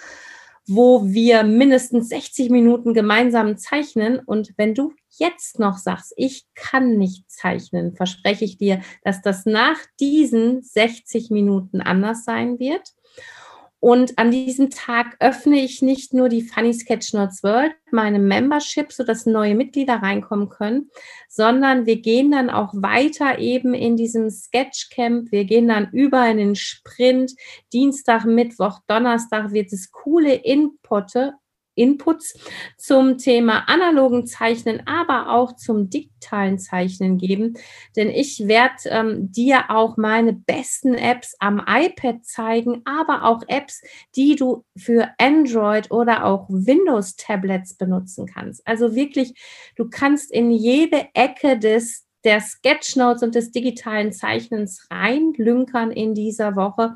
[0.68, 4.20] wo wir mindestens 60 Minuten gemeinsam zeichnen.
[4.20, 9.46] Und wenn du jetzt noch sagst, ich kann nicht zeichnen, verspreche ich dir, dass das
[9.46, 12.94] nach diesen 60 Minuten anders sein wird.
[13.80, 18.92] Und an diesem Tag öffne ich nicht nur die Funny Sketch Notes World, meine Membership,
[18.92, 20.90] sodass neue Mitglieder reinkommen können,
[21.30, 25.32] sondern wir gehen dann auch weiter eben in diesem Sketchcamp.
[25.32, 27.34] Wir gehen dann über in den Sprint.
[27.72, 31.34] Dienstag, Mittwoch, Donnerstag wird es coole Inputte
[31.78, 32.38] Inputs
[32.78, 37.54] zum Thema analogen Zeichnen, aber auch zum digitalen Zeichnen geben.
[37.96, 43.82] Denn ich werde ähm, dir auch meine besten Apps am iPad zeigen, aber auch Apps,
[44.16, 48.66] die du für Android oder auch Windows-Tablets benutzen kannst.
[48.66, 49.34] Also wirklich,
[49.76, 56.58] du kannst in jede Ecke des der Sketchnotes und des digitalen Zeichnens reinlünkern in dieser
[56.58, 56.96] Woche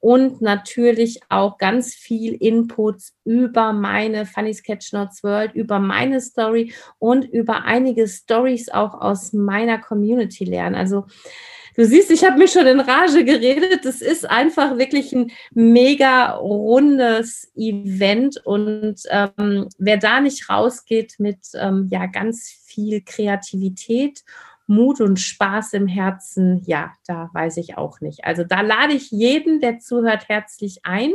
[0.00, 7.24] und natürlich auch ganz viel Inputs über meine Funny Sketchnotes World, über meine Story und
[7.24, 10.76] über einige Stories auch aus meiner Community lernen.
[10.76, 11.06] Also
[11.78, 13.84] Du siehst, ich habe mich schon in Rage geredet.
[13.84, 18.44] Das ist einfach wirklich ein mega rundes Event.
[18.44, 24.24] Und ähm, wer da nicht rausgeht mit ähm, ja ganz viel Kreativität,
[24.68, 28.24] Mut und Spaß im Herzen, ja, da weiß ich auch nicht.
[28.24, 31.14] Also da lade ich jeden, der zuhört, herzlich ein.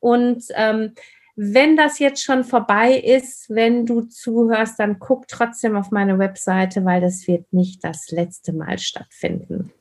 [0.00, 0.94] Und ähm,
[1.36, 6.84] wenn das jetzt schon vorbei ist, wenn du zuhörst, dann guck trotzdem auf meine Webseite,
[6.84, 9.72] weil das wird nicht das letzte Mal stattfinden.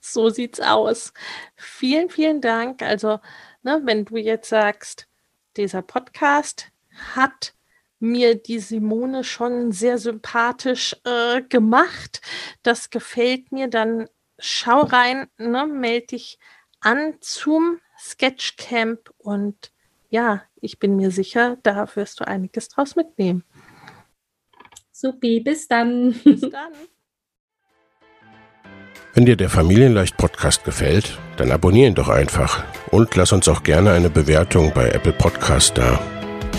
[0.00, 1.12] So sieht's aus.
[1.56, 2.80] Vielen, vielen Dank.
[2.80, 3.18] Also,
[3.62, 5.08] ne, wenn du jetzt sagst,
[5.56, 6.70] dieser Podcast
[7.14, 7.54] hat
[8.00, 12.20] mir die Simone schon sehr sympathisch äh, gemacht.
[12.62, 13.68] Das gefällt mir.
[13.68, 14.08] Dann
[14.38, 16.38] schau rein, ne, melde dich
[16.80, 19.72] an zum Sketchcamp und
[20.10, 23.44] ja, ich bin mir sicher, da wirst du einiges draus mitnehmen.
[24.92, 26.12] Supi, bis dann.
[26.24, 26.72] Bis dann.
[29.14, 33.62] Wenn dir der Familienleicht Podcast gefällt, dann abonnier ihn doch einfach und lass uns auch
[33.62, 36.17] gerne eine Bewertung bei Apple Podcast da.